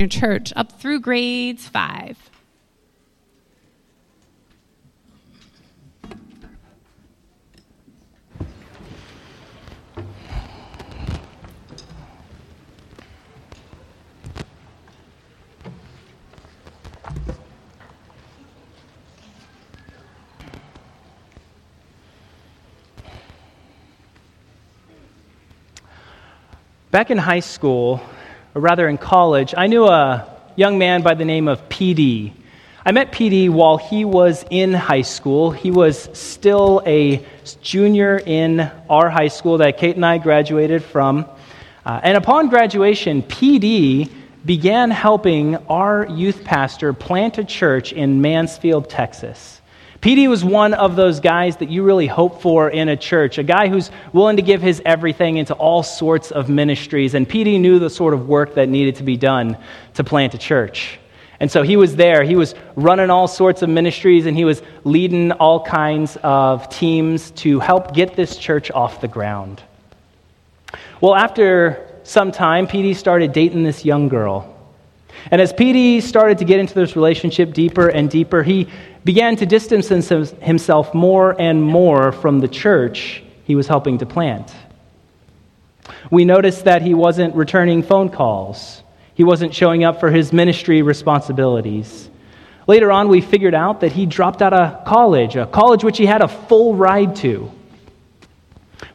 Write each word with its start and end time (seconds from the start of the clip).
your 0.00 0.08
church 0.08 0.52
up 0.56 0.72
through 0.72 0.98
grades 0.98 1.68
five. 1.68 2.18
Back 26.90 27.12
in 27.12 27.18
high 27.18 27.38
school, 27.38 28.00
or 28.54 28.60
rather 28.60 28.88
in 28.88 28.98
college, 28.98 29.52
I 29.56 29.66
knew 29.66 29.86
a 29.86 30.28
young 30.56 30.78
man 30.78 31.02
by 31.02 31.14
the 31.14 31.24
name 31.24 31.48
of 31.48 31.68
PD. 31.68 32.32
I 32.86 32.92
met 32.92 33.12
PD 33.12 33.50
while 33.50 33.78
he 33.78 34.04
was 34.04 34.44
in 34.50 34.72
high 34.72 35.02
school. 35.02 35.50
He 35.50 35.70
was 35.70 36.08
still 36.12 36.82
a 36.86 37.24
junior 37.62 38.20
in 38.24 38.60
our 38.88 39.10
high 39.10 39.28
school 39.28 39.58
that 39.58 39.78
Kate 39.78 39.96
and 39.96 40.06
I 40.06 40.18
graduated 40.18 40.84
from. 40.84 41.26
Uh, 41.84 42.00
and 42.02 42.16
upon 42.16 42.48
graduation, 42.48 43.22
PD 43.22 44.10
began 44.44 44.90
helping 44.90 45.56
our 45.66 46.06
youth 46.06 46.44
pastor 46.44 46.92
plant 46.92 47.38
a 47.38 47.44
church 47.44 47.92
in 47.92 48.20
Mansfield, 48.20 48.88
Texas. 48.88 49.60
PD 50.04 50.28
was 50.28 50.44
one 50.44 50.74
of 50.74 50.96
those 50.96 51.18
guys 51.18 51.56
that 51.56 51.70
you 51.70 51.82
really 51.82 52.06
hope 52.06 52.42
for 52.42 52.68
in 52.68 52.90
a 52.90 52.96
church, 52.96 53.38
a 53.38 53.42
guy 53.42 53.68
who's 53.68 53.90
willing 54.12 54.36
to 54.36 54.42
give 54.42 54.60
his 54.60 54.82
everything 54.84 55.38
into 55.38 55.54
all 55.54 55.82
sorts 55.82 56.30
of 56.30 56.50
ministries. 56.50 57.14
And 57.14 57.26
PD 57.26 57.58
knew 57.58 57.78
the 57.78 57.88
sort 57.88 58.12
of 58.12 58.28
work 58.28 58.56
that 58.56 58.68
needed 58.68 58.96
to 58.96 59.02
be 59.02 59.16
done 59.16 59.56
to 59.94 60.04
plant 60.04 60.34
a 60.34 60.38
church. 60.38 60.98
And 61.40 61.50
so 61.50 61.62
he 61.62 61.78
was 61.78 61.96
there. 61.96 62.22
He 62.22 62.36
was 62.36 62.54
running 62.76 63.08
all 63.08 63.26
sorts 63.26 63.62
of 63.62 63.70
ministries 63.70 64.26
and 64.26 64.36
he 64.36 64.44
was 64.44 64.60
leading 64.84 65.32
all 65.32 65.64
kinds 65.64 66.18
of 66.22 66.68
teams 66.68 67.30
to 67.36 67.58
help 67.58 67.94
get 67.94 68.14
this 68.14 68.36
church 68.36 68.70
off 68.72 69.00
the 69.00 69.08
ground. 69.08 69.62
Well, 71.00 71.14
after 71.14 71.98
some 72.02 72.30
time, 72.30 72.66
PD 72.66 72.94
started 72.94 73.32
dating 73.32 73.62
this 73.62 73.86
young 73.86 74.10
girl. 74.10 74.53
And 75.30 75.40
as 75.40 75.52
PD 75.52 76.02
started 76.02 76.38
to 76.38 76.44
get 76.44 76.60
into 76.60 76.74
this 76.74 76.96
relationship 76.96 77.52
deeper 77.52 77.88
and 77.88 78.10
deeper, 78.10 78.42
he 78.42 78.68
began 79.04 79.36
to 79.36 79.46
distance 79.46 79.88
himself 79.88 80.94
more 80.94 81.40
and 81.40 81.62
more 81.62 82.12
from 82.12 82.40
the 82.40 82.48
church 82.48 83.22
he 83.44 83.54
was 83.54 83.66
helping 83.66 83.98
to 83.98 84.06
plant. 84.06 84.54
We 86.10 86.24
noticed 86.24 86.64
that 86.64 86.82
he 86.82 86.94
wasn't 86.94 87.34
returning 87.34 87.82
phone 87.82 88.08
calls, 88.08 88.82
he 89.14 89.24
wasn't 89.24 89.54
showing 89.54 89.84
up 89.84 90.00
for 90.00 90.10
his 90.10 90.32
ministry 90.32 90.82
responsibilities. 90.82 92.10
Later 92.66 92.90
on, 92.90 93.08
we 93.08 93.20
figured 93.20 93.54
out 93.54 93.80
that 93.80 93.92
he 93.92 94.06
dropped 94.06 94.40
out 94.40 94.54
of 94.54 94.86
college, 94.86 95.36
a 95.36 95.46
college 95.46 95.84
which 95.84 95.98
he 95.98 96.06
had 96.06 96.22
a 96.22 96.28
full 96.28 96.74
ride 96.74 97.14
to. 97.16 97.52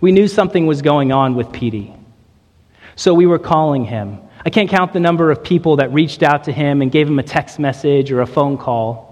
We 0.02 0.12
knew 0.12 0.28
something 0.28 0.66
was 0.66 0.82
going 0.82 1.12
on 1.12 1.36
with 1.36 1.48
PD. 1.50 1.96
So 2.96 3.14
we 3.14 3.28
were 3.28 3.40
calling 3.40 3.86
him 3.86 4.20
I 4.46 4.50
can't 4.50 4.70
count 4.70 4.94
the 4.94 5.00
number 5.00 5.32
of 5.32 5.44
people 5.44 5.78
that 5.78 5.92
reached 5.92 6.24
out 6.24 6.46
to 6.46 6.52
him 6.52 6.82
and 6.82 6.92
gave 6.92 7.08
him 7.08 7.20
a 7.20 7.24
text 7.24 7.60
message 7.60 8.12
or 8.12 8.22
a 8.22 8.28
phone 8.28 8.58
call. 8.58 9.10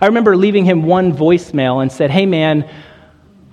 I 0.00 0.06
remember 0.06 0.36
leaving 0.36 0.64
him 0.64 0.82
one 0.82 1.12
voicemail 1.12 1.80
and 1.80 1.90
said, 1.90 2.10
Hey, 2.10 2.26
man, 2.26 2.68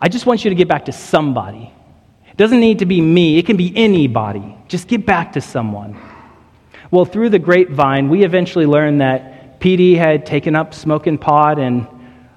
I 0.01 0.09
just 0.09 0.25
want 0.25 0.43
you 0.43 0.49
to 0.49 0.55
get 0.55 0.67
back 0.67 0.85
to 0.85 0.91
somebody. 0.91 1.71
It 2.29 2.37
doesn't 2.37 2.59
need 2.59 2.79
to 2.79 2.85
be 2.85 2.99
me, 2.99 3.37
it 3.37 3.45
can 3.45 3.57
be 3.57 3.71
anybody. 3.75 4.57
Just 4.67 4.87
get 4.87 5.05
back 5.05 5.33
to 5.33 5.41
someone. 5.41 5.97
Well, 6.89 7.05
through 7.05 7.29
the 7.29 7.39
grapevine, 7.39 8.09
we 8.09 8.23
eventually 8.23 8.65
learned 8.65 8.99
that 9.01 9.61
PD 9.61 9.95
had 9.95 10.25
taken 10.25 10.55
up 10.55 10.73
smoking 10.73 11.17
pot 11.17 11.59
and 11.59 11.87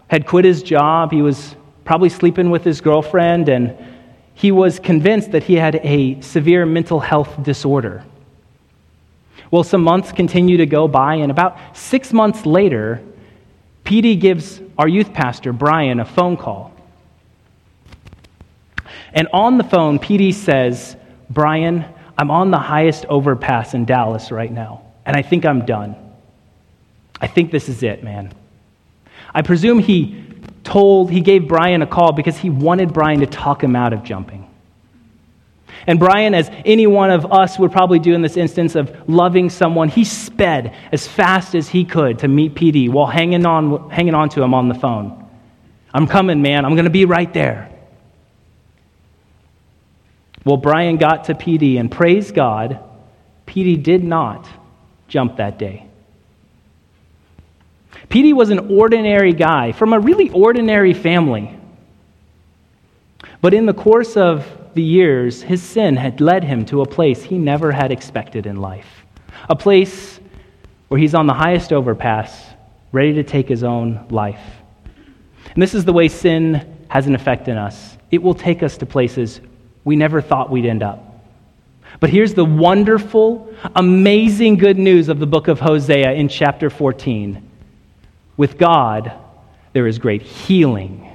had 0.09 0.27
quit 0.27 0.45
his 0.45 0.63
job. 0.63 1.11
He 1.11 1.23
was 1.23 1.57
probably 1.85 2.09
sleeping 2.09 2.51
with 2.51 2.63
his 2.63 2.81
girlfriend, 2.81 3.49
and 3.49 3.77
he 4.35 4.53
was 4.53 4.79
convinced 4.79 5.33
that 5.33 5.43
he 5.43 5.55
had 5.55 5.77
a 5.83 6.21
severe 6.21 6.67
mental 6.67 7.01
health 7.01 7.43
disorder. 7.43 8.05
Well, 9.55 9.63
some 9.63 9.85
months 9.85 10.11
continue 10.11 10.57
to 10.57 10.67
go 10.67 10.89
by, 10.89 11.15
and 11.15 11.31
about 11.31 11.57
six 11.77 12.13
months 12.13 12.45
later, 12.45 13.01
PD 13.85 14.19
gives 14.19 14.61
our 14.77 14.89
youth 14.89 15.13
pastor, 15.13 15.53
Brian, 15.53 16.01
a 16.01 16.05
phone 16.05 16.37
call. 16.37 16.75
And 19.13 19.29
on 19.33 19.57
the 19.57 19.63
phone, 19.63 20.01
PD 20.01 20.35
says, 20.35 20.97
Brian, 21.31 21.85
I'm 22.19 22.33
on 22.33 22.51
the 22.51 22.59
highest 22.59 23.07
overpass 23.07 23.75
in 23.75 23.85
Dallas 23.85 24.33
right 24.33 24.51
now, 24.51 24.87
and 25.07 25.17
I 25.17 25.23
think 25.23 25.47
I'm 25.47 25.65
done. 25.65 25.95
I 27.21 27.29
think 27.29 27.53
this 27.53 27.69
is 27.69 27.85
it, 27.85 28.03
man. 28.03 28.33
I 29.33 29.43
presume 29.43 29.79
he 29.79 30.25
told, 30.65 31.13
he 31.13 31.21
gave 31.21 31.47
Brian 31.47 31.81
a 31.81 31.87
call 31.87 32.11
because 32.11 32.37
he 32.37 32.51
wanted 32.51 32.93
Brian 32.93 33.21
to 33.21 33.27
talk 33.27 33.63
him 33.63 33.77
out 33.77 33.93
of 33.93 34.03
jumping. 34.03 34.44
And 35.87 35.99
Brian, 35.99 36.35
as 36.35 36.51
any 36.65 36.87
one 36.87 37.11
of 37.11 37.31
us 37.31 37.59
would 37.59 37.71
probably 37.71 37.99
do 37.99 38.15
in 38.15 38.23
this 38.23 38.37
instance 38.37 38.75
of 38.75 39.09
loving 39.09 39.51
someone, 39.51 39.89
he 39.89 40.05
sped 40.05 40.75
as 40.93 41.07
fast 41.07 41.55
as 41.55 41.69
he 41.69 41.85
could 41.85 42.21
to 42.21 42.29
meet 42.29 42.55
PD 42.55 42.89
while 42.89 43.07
hanging 43.07 43.45
on, 43.45 43.91
hanging 43.91 44.15
on 44.15 44.29
to 44.31 44.43
him 44.43 44.55
on 44.55 44.69
the 44.69 44.75
phone. 44.75 45.29
I'm 45.93 46.07
coming, 46.07 46.41
man. 46.43 46.65
I'm 46.65 46.73
going 46.73 46.85
to 46.85 46.91
be 46.91 47.05
right 47.05 47.33
there. 47.33 47.71
Well, 50.45 50.57
Brian 50.57 50.97
got 50.97 51.25
to 51.25 51.35
PD, 51.35 51.79
and 51.79 51.91
praise 51.91 52.31
God, 52.31 52.79
PD 53.47 53.83
did 53.83 54.03
not 54.05 54.49
jump 55.09 55.37
that 55.37 55.59
day. 55.59 55.87
PD 58.09 58.35
was 58.35 58.51
an 58.51 58.71
ordinary 58.71 59.33
guy 59.33 59.73
from 59.73 59.93
a 59.93 59.99
really 59.99 60.31
ordinary 60.31 60.93
family. 60.93 61.59
But 63.41 63.55
in 63.55 63.67
the 63.67 63.75
course 63.75 64.17
of 64.17 64.47
the 64.75 64.83
years, 64.83 65.43
his 65.43 65.63
sin 65.63 65.97
had 65.97 66.21
led 66.21 66.45
him 66.45 66.65
to 66.67 66.83
a 66.83 66.87
place 66.87 67.23
he 67.23 67.39
never 67.39 67.73
had 67.73 67.91
expected 67.93 68.47
in 68.47 68.57
life. 68.57 69.05
A 69.49 69.57
place 69.57 70.21
where 70.89 71.01
he's 71.01 71.15
on 71.15 71.27
the 71.27 71.35
highest 71.35 71.73
overpass, 71.73 72.51
ready 72.93 73.15
to 73.15 73.25
take 73.25 73.49
his 73.49 73.65
own 73.65 74.07
life. 74.11 74.41
And 75.53 75.63
this 75.63 75.75
is 75.75 75.85
the 75.85 75.93
way 75.93 76.09
sin 76.09 76.85
has 76.89 77.07
an 77.07 77.15
effect 77.15 77.49
in 77.49 77.57
us 77.57 77.95
it 78.15 78.23
will 78.23 78.35
take 78.35 78.63
us 78.63 78.79
to 78.79 78.87
places 78.87 79.41
we 79.83 79.97
never 79.97 80.21
thought 80.21 80.49
we'd 80.49 80.67
end 80.67 80.85
up. 80.85 81.21
But 81.99 82.11
here's 82.11 82.33
the 82.33 82.45
wonderful, 82.45 83.53
amazing 83.75 84.57
good 84.57 84.79
news 84.79 85.09
of 85.09 85.19
the 85.19 85.27
book 85.27 85.49
of 85.49 85.59
Hosea 85.59 86.13
in 86.13 86.29
chapter 86.29 86.71
14. 86.71 87.51
With 88.37 88.57
God, 88.57 89.13
there 89.73 89.89
is 89.89 89.99
great 89.99 90.23
healing. 90.23 91.11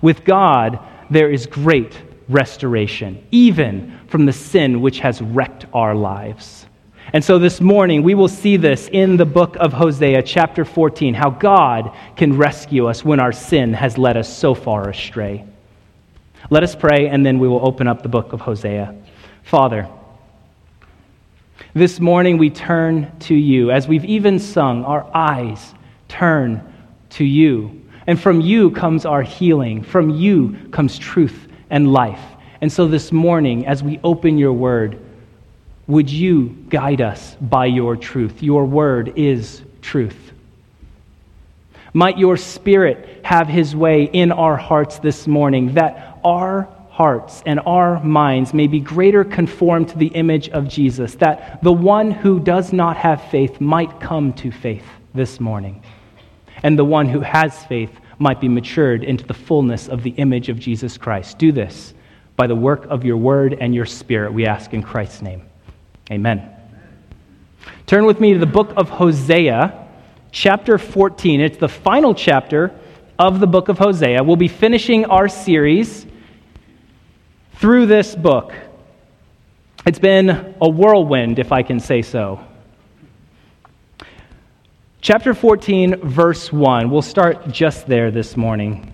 With 0.00 0.24
God, 0.24 0.78
there 1.10 1.30
is 1.30 1.46
great 1.46 2.00
restoration, 2.28 3.26
even 3.30 3.98
from 4.08 4.26
the 4.26 4.32
sin 4.32 4.80
which 4.80 5.00
has 5.00 5.20
wrecked 5.20 5.66
our 5.72 5.94
lives. 5.94 6.66
And 7.12 7.24
so 7.24 7.38
this 7.38 7.60
morning, 7.60 8.02
we 8.02 8.14
will 8.14 8.28
see 8.28 8.58
this 8.58 8.88
in 8.92 9.16
the 9.16 9.24
book 9.24 9.56
of 9.56 9.72
Hosea, 9.72 10.22
chapter 10.22 10.64
14, 10.64 11.14
how 11.14 11.30
God 11.30 11.96
can 12.16 12.36
rescue 12.36 12.86
us 12.86 13.02
when 13.02 13.18
our 13.18 13.32
sin 13.32 13.72
has 13.72 13.96
led 13.96 14.18
us 14.18 14.28
so 14.28 14.54
far 14.54 14.90
astray. 14.90 15.46
Let 16.50 16.62
us 16.62 16.76
pray, 16.76 17.08
and 17.08 17.24
then 17.24 17.38
we 17.38 17.48
will 17.48 17.66
open 17.66 17.88
up 17.88 18.02
the 18.02 18.10
book 18.10 18.34
of 18.34 18.42
Hosea. 18.42 18.94
Father, 19.42 19.88
this 21.72 21.98
morning 21.98 22.36
we 22.36 22.50
turn 22.50 23.10
to 23.20 23.34
you. 23.34 23.70
As 23.70 23.88
we've 23.88 24.04
even 24.04 24.38
sung, 24.38 24.84
our 24.84 25.08
eyes 25.14 25.74
turn 26.08 26.74
to 27.10 27.24
you. 27.24 27.82
And 28.06 28.20
from 28.20 28.42
you 28.42 28.70
comes 28.70 29.06
our 29.06 29.22
healing, 29.22 29.82
from 29.82 30.10
you 30.10 30.58
comes 30.70 30.98
truth 30.98 31.47
and 31.70 31.92
life. 31.92 32.22
And 32.60 32.72
so 32.72 32.88
this 32.88 33.12
morning, 33.12 33.66
as 33.66 33.82
we 33.82 34.00
open 34.02 34.38
your 34.38 34.52
word, 34.52 34.98
would 35.86 36.10
you 36.10 36.48
guide 36.68 37.00
us 37.00 37.36
by 37.40 37.66
your 37.66 37.96
truth? 37.96 38.42
Your 38.42 38.64
word 38.64 39.12
is 39.16 39.62
truth. 39.80 40.32
Might 41.94 42.18
your 42.18 42.36
spirit 42.36 43.24
have 43.24 43.48
his 43.48 43.74
way 43.74 44.04
in 44.04 44.30
our 44.32 44.56
hearts 44.56 44.98
this 44.98 45.26
morning, 45.26 45.74
that 45.74 46.18
our 46.24 46.68
hearts 46.90 47.42
and 47.46 47.60
our 47.60 48.02
minds 48.02 48.52
may 48.52 48.66
be 48.66 48.80
greater 48.80 49.24
conformed 49.24 49.88
to 49.88 49.98
the 49.98 50.08
image 50.08 50.48
of 50.50 50.68
Jesus, 50.68 51.14
that 51.16 51.62
the 51.62 51.72
one 51.72 52.10
who 52.10 52.40
does 52.40 52.72
not 52.72 52.96
have 52.96 53.22
faith 53.30 53.60
might 53.60 54.00
come 54.00 54.32
to 54.34 54.50
faith 54.50 54.84
this 55.14 55.40
morning, 55.40 55.82
and 56.62 56.78
the 56.78 56.84
one 56.84 57.08
who 57.08 57.20
has 57.20 57.64
faith 57.64 57.92
might 58.18 58.40
be 58.40 58.48
matured 58.48 59.04
into 59.04 59.24
the 59.24 59.34
fullness 59.34 59.88
of 59.88 60.02
the 60.02 60.10
image 60.10 60.48
of 60.48 60.58
Jesus 60.58 60.98
Christ. 60.98 61.38
Do 61.38 61.52
this 61.52 61.94
by 62.36 62.46
the 62.46 62.54
work 62.54 62.86
of 62.86 63.04
your 63.04 63.16
word 63.16 63.56
and 63.60 63.74
your 63.74 63.86
spirit, 63.86 64.32
we 64.32 64.46
ask 64.46 64.72
in 64.72 64.82
Christ's 64.82 65.22
name. 65.22 65.42
Amen. 66.10 66.48
Turn 67.86 68.06
with 68.06 68.20
me 68.20 68.32
to 68.32 68.38
the 68.38 68.46
book 68.46 68.72
of 68.76 68.88
Hosea, 68.88 69.86
chapter 70.30 70.78
14. 70.78 71.40
It's 71.40 71.58
the 71.58 71.68
final 71.68 72.14
chapter 72.14 72.72
of 73.18 73.40
the 73.40 73.46
book 73.46 73.68
of 73.68 73.78
Hosea. 73.78 74.22
We'll 74.22 74.36
be 74.36 74.48
finishing 74.48 75.04
our 75.06 75.28
series 75.28 76.06
through 77.54 77.86
this 77.86 78.14
book. 78.14 78.52
It's 79.84 79.98
been 79.98 80.54
a 80.60 80.68
whirlwind, 80.68 81.38
if 81.38 81.50
I 81.50 81.62
can 81.62 81.80
say 81.80 82.02
so. 82.02 82.44
Chapter 85.00 85.32
14, 85.32 86.00
verse 86.08 86.52
1. 86.52 86.90
We'll 86.90 87.02
start 87.02 87.48
just 87.52 87.86
there 87.86 88.10
this 88.10 88.36
morning. 88.36 88.92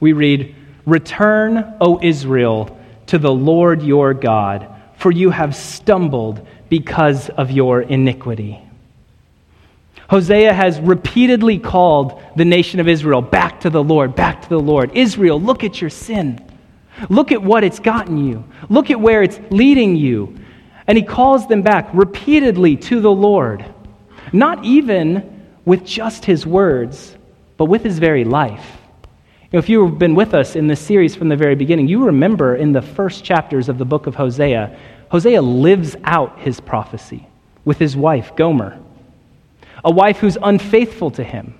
We 0.00 0.14
read, 0.14 0.56
Return, 0.86 1.76
O 1.82 2.00
Israel, 2.02 2.78
to 3.08 3.18
the 3.18 3.30
Lord 3.30 3.82
your 3.82 4.14
God, 4.14 4.66
for 4.96 5.10
you 5.10 5.28
have 5.28 5.54
stumbled 5.54 6.46
because 6.70 7.28
of 7.28 7.50
your 7.50 7.82
iniquity. 7.82 8.58
Hosea 10.08 10.54
has 10.54 10.80
repeatedly 10.80 11.58
called 11.58 12.22
the 12.34 12.46
nation 12.46 12.80
of 12.80 12.88
Israel 12.88 13.20
back 13.20 13.60
to 13.60 13.70
the 13.70 13.84
Lord, 13.84 14.16
back 14.16 14.40
to 14.42 14.48
the 14.48 14.60
Lord. 14.60 14.96
Israel, 14.96 15.38
look 15.38 15.62
at 15.62 15.82
your 15.82 15.90
sin. 15.90 16.42
Look 17.10 17.32
at 17.32 17.42
what 17.42 17.64
it's 17.64 17.80
gotten 17.80 18.16
you. 18.16 18.44
Look 18.70 18.90
at 18.90 18.98
where 18.98 19.22
it's 19.22 19.38
leading 19.50 19.94
you. 19.94 20.38
And 20.86 20.96
he 20.96 21.04
calls 21.04 21.46
them 21.48 21.60
back 21.60 21.90
repeatedly 21.92 22.76
to 22.76 23.00
the 23.00 23.10
Lord, 23.10 23.73
not 24.34 24.64
even 24.64 25.46
with 25.64 25.84
just 25.84 26.24
his 26.24 26.44
words, 26.44 27.14
but 27.56 27.66
with 27.66 27.84
his 27.84 27.98
very 27.98 28.24
life. 28.24 28.78
You 29.44 29.48
know, 29.52 29.58
if 29.60 29.68
you've 29.68 29.98
been 29.98 30.16
with 30.16 30.34
us 30.34 30.56
in 30.56 30.66
this 30.66 30.80
series 30.80 31.14
from 31.14 31.28
the 31.28 31.36
very 31.36 31.54
beginning, 31.54 31.86
you 31.86 32.04
remember 32.06 32.56
in 32.56 32.72
the 32.72 32.82
first 32.82 33.22
chapters 33.24 33.68
of 33.68 33.78
the 33.78 33.84
book 33.84 34.08
of 34.08 34.16
Hosea, 34.16 34.76
Hosea 35.08 35.40
lives 35.40 35.94
out 36.02 36.40
his 36.40 36.58
prophecy 36.58 37.26
with 37.64 37.78
his 37.78 37.96
wife, 37.96 38.34
Gomer, 38.34 38.78
a 39.84 39.90
wife 39.92 40.18
who's 40.18 40.36
unfaithful 40.42 41.12
to 41.12 41.22
him 41.22 41.54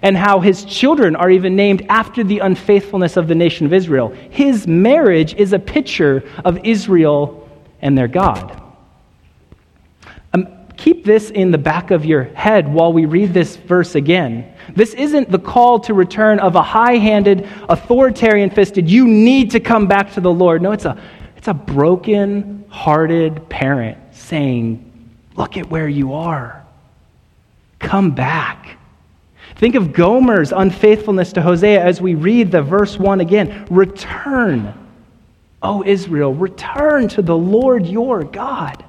and 0.00 0.16
how 0.16 0.38
his 0.38 0.64
children 0.64 1.16
are 1.16 1.30
even 1.30 1.56
named 1.56 1.84
after 1.88 2.22
the 2.22 2.38
unfaithfulness 2.38 3.16
of 3.16 3.26
the 3.26 3.34
nation 3.34 3.66
of 3.66 3.72
Israel. 3.72 4.10
His 4.30 4.68
marriage 4.68 5.34
is 5.34 5.52
a 5.52 5.58
picture 5.58 6.22
of 6.44 6.64
Israel 6.64 7.48
and 7.82 7.98
their 7.98 8.06
God. 8.06 8.67
Keep 10.78 11.04
this 11.04 11.30
in 11.30 11.50
the 11.50 11.58
back 11.58 11.90
of 11.90 12.04
your 12.04 12.22
head 12.22 12.72
while 12.72 12.92
we 12.92 13.04
read 13.04 13.34
this 13.34 13.56
verse 13.56 13.96
again. 13.96 14.54
This 14.76 14.94
isn't 14.94 15.28
the 15.28 15.38
call 15.38 15.80
to 15.80 15.92
return 15.92 16.38
of 16.38 16.54
a 16.54 16.62
high 16.62 16.96
handed, 16.96 17.48
authoritarian 17.68 18.48
fisted, 18.48 18.88
you 18.88 19.06
need 19.06 19.50
to 19.50 19.60
come 19.60 19.88
back 19.88 20.12
to 20.14 20.20
the 20.20 20.32
Lord. 20.32 20.62
No, 20.62 20.70
it's 20.70 20.84
a, 20.84 20.96
it's 21.36 21.48
a 21.48 21.54
broken 21.54 22.64
hearted 22.68 23.48
parent 23.48 23.98
saying, 24.12 24.84
Look 25.34 25.56
at 25.56 25.68
where 25.68 25.88
you 25.88 26.14
are. 26.14 26.64
Come 27.80 28.12
back. 28.12 28.78
Think 29.56 29.74
of 29.74 29.92
Gomer's 29.92 30.52
unfaithfulness 30.52 31.32
to 31.32 31.42
Hosea 31.42 31.84
as 31.84 32.00
we 32.00 32.14
read 32.14 32.52
the 32.52 32.62
verse 32.62 32.98
1 32.98 33.20
again. 33.20 33.66
Return, 33.68 34.72
O 35.60 35.82
Israel, 35.84 36.34
return 36.34 37.08
to 37.08 37.22
the 37.22 37.36
Lord 37.36 37.84
your 37.84 38.22
God, 38.22 38.84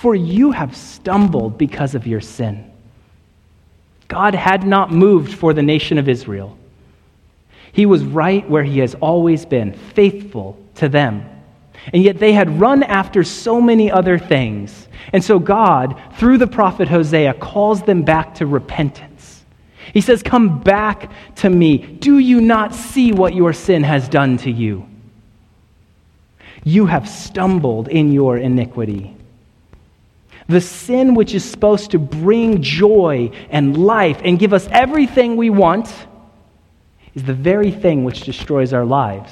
for 0.00 0.14
you 0.14 0.52
have 0.52 0.76
stumbled 0.76 1.58
because 1.58 1.96
of 1.96 2.06
your 2.06 2.20
sin. 2.20 2.70
God 4.06 4.32
had 4.32 4.64
not 4.64 4.92
moved 4.92 5.34
for 5.34 5.52
the 5.52 5.62
nation 5.62 5.98
of 5.98 6.08
Israel. 6.08 6.56
He 7.72 7.84
was 7.84 8.04
right 8.04 8.48
where 8.48 8.62
he 8.62 8.78
has 8.78 8.94
always 8.94 9.44
been, 9.44 9.72
faithful 9.72 10.56
to 10.76 10.88
them. 10.88 11.28
And 11.92 12.02
yet 12.04 12.18
they 12.20 12.32
had 12.32 12.60
run 12.60 12.84
after 12.84 13.24
so 13.24 13.60
many 13.60 13.90
other 13.90 14.20
things. 14.20 14.86
And 15.12 15.22
so 15.22 15.40
God, 15.40 16.00
through 16.14 16.38
the 16.38 16.46
prophet 16.46 16.86
Hosea, 16.88 17.34
calls 17.34 17.82
them 17.82 18.02
back 18.02 18.36
to 18.36 18.46
repentance. 18.46 19.44
He 19.92 20.00
says, 20.00 20.22
Come 20.22 20.60
back 20.60 21.10
to 21.36 21.50
me. 21.50 21.78
Do 21.78 22.18
you 22.18 22.40
not 22.40 22.72
see 22.72 23.12
what 23.12 23.34
your 23.34 23.52
sin 23.52 23.82
has 23.82 24.08
done 24.08 24.36
to 24.38 24.50
you? 24.50 24.88
You 26.62 26.86
have 26.86 27.08
stumbled 27.08 27.88
in 27.88 28.12
your 28.12 28.38
iniquity. 28.38 29.16
The 30.48 30.60
sin 30.60 31.14
which 31.14 31.34
is 31.34 31.44
supposed 31.44 31.90
to 31.90 31.98
bring 31.98 32.62
joy 32.62 33.30
and 33.50 33.76
life 33.76 34.20
and 34.24 34.38
give 34.38 34.54
us 34.54 34.66
everything 34.70 35.36
we 35.36 35.50
want 35.50 35.92
is 37.14 37.22
the 37.22 37.34
very 37.34 37.70
thing 37.70 38.04
which 38.04 38.22
destroys 38.22 38.72
our 38.72 38.84
lives. 38.84 39.30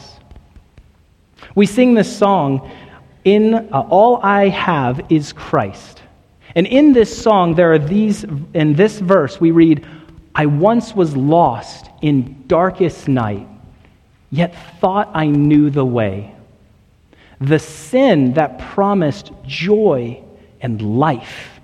We 1.55 1.65
sing 1.65 1.95
this 1.95 2.15
song, 2.15 2.71
in 3.25 3.55
uh, 3.55 3.87
all 3.91 4.21
I 4.23 4.49
have 4.49 5.07
is 5.11 5.33
Christ. 5.33 6.03
And 6.55 6.67
in 6.67 6.93
this 6.93 7.17
song 7.23 7.55
there 7.55 7.73
are 7.73 7.79
these 7.79 8.25
in 8.55 8.75
this 8.75 8.99
verse 8.99 9.41
we 9.41 9.51
read 9.51 9.87
I 10.35 10.47
once 10.47 10.95
was 10.95 11.17
lost 11.17 11.89
in 12.03 12.45
darkest 12.47 13.09
night, 13.09 13.49
yet 14.31 14.55
thought 14.81 15.11
I 15.15 15.27
knew 15.27 15.71
the 15.71 15.85
way. 15.85 16.35
The 17.41 17.59
sin 17.59 18.35
that 18.35 18.59
promised 18.59 19.33
joy 19.47 20.23
and 20.61 20.99
life 20.99 21.61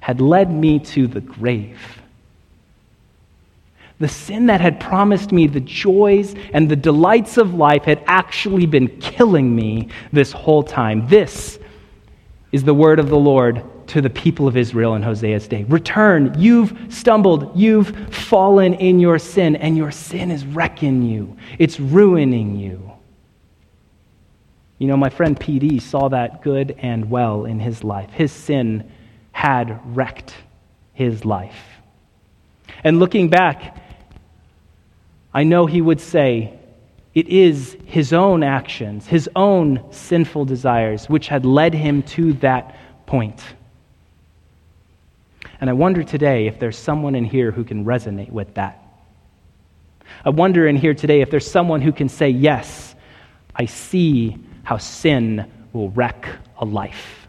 had 0.00 0.20
led 0.20 0.50
me 0.50 0.78
to 0.78 1.06
the 1.06 1.20
grave. 1.20 1.80
The 3.98 4.08
sin 4.08 4.46
that 4.46 4.60
had 4.60 4.78
promised 4.78 5.32
me 5.32 5.46
the 5.46 5.60
joys 5.60 6.34
and 6.52 6.68
the 6.68 6.76
delights 6.76 7.38
of 7.38 7.54
life 7.54 7.84
had 7.84 8.04
actually 8.06 8.66
been 8.66 8.88
killing 9.00 9.54
me 9.56 9.88
this 10.12 10.32
whole 10.32 10.62
time. 10.62 11.08
This 11.08 11.58
is 12.52 12.62
the 12.62 12.74
word 12.74 12.98
of 12.98 13.08
the 13.08 13.18
Lord 13.18 13.64
to 13.88 14.00
the 14.00 14.10
people 14.10 14.48
of 14.48 14.56
Israel 14.56 14.94
in 14.94 15.02
Hosea's 15.02 15.48
day. 15.48 15.64
Return. 15.64 16.34
You've 16.36 16.76
stumbled. 16.88 17.56
You've 17.56 18.14
fallen 18.14 18.74
in 18.74 18.98
your 18.98 19.18
sin, 19.18 19.56
and 19.56 19.76
your 19.76 19.90
sin 19.90 20.30
is 20.30 20.44
wrecking 20.44 21.02
you, 21.02 21.36
it's 21.58 21.80
ruining 21.80 22.56
you. 22.56 22.95
You 24.78 24.86
know, 24.86 24.96
my 24.96 25.08
friend 25.08 25.38
PD 25.38 25.80
saw 25.80 26.08
that 26.08 26.42
good 26.42 26.76
and 26.78 27.10
well 27.10 27.44
in 27.46 27.58
his 27.58 27.82
life. 27.82 28.10
His 28.10 28.32
sin 28.32 28.90
had 29.32 29.80
wrecked 29.96 30.34
his 30.92 31.24
life. 31.24 31.58
And 32.84 32.98
looking 32.98 33.28
back, 33.28 33.82
I 35.32 35.44
know 35.44 35.66
he 35.66 35.80
would 35.80 36.00
say, 36.00 36.58
it 37.14 37.28
is 37.28 37.76
his 37.86 38.12
own 38.12 38.42
actions, 38.42 39.06
his 39.06 39.28
own 39.34 39.82
sinful 39.90 40.44
desires, 40.44 41.08
which 41.08 41.28
had 41.28 41.46
led 41.46 41.72
him 41.72 42.02
to 42.02 42.34
that 42.34 42.76
point. 43.06 43.42
And 45.60 45.70
I 45.70 45.72
wonder 45.72 46.02
today 46.02 46.46
if 46.46 46.58
there's 46.58 46.76
someone 46.76 47.14
in 47.14 47.24
here 47.24 47.50
who 47.50 47.64
can 47.64 47.86
resonate 47.86 48.30
with 48.30 48.52
that. 48.54 48.82
I 50.24 50.30
wonder 50.30 50.66
in 50.66 50.76
here 50.76 50.92
today 50.92 51.22
if 51.22 51.30
there's 51.30 51.50
someone 51.50 51.80
who 51.80 51.92
can 51.92 52.10
say, 52.10 52.28
Yes, 52.28 52.94
I 53.54 53.64
see 53.64 54.36
how 54.66 54.76
sin 54.76 55.48
will 55.72 55.90
wreck 55.90 56.28
a 56.58 56.64
life. 56.64 57.28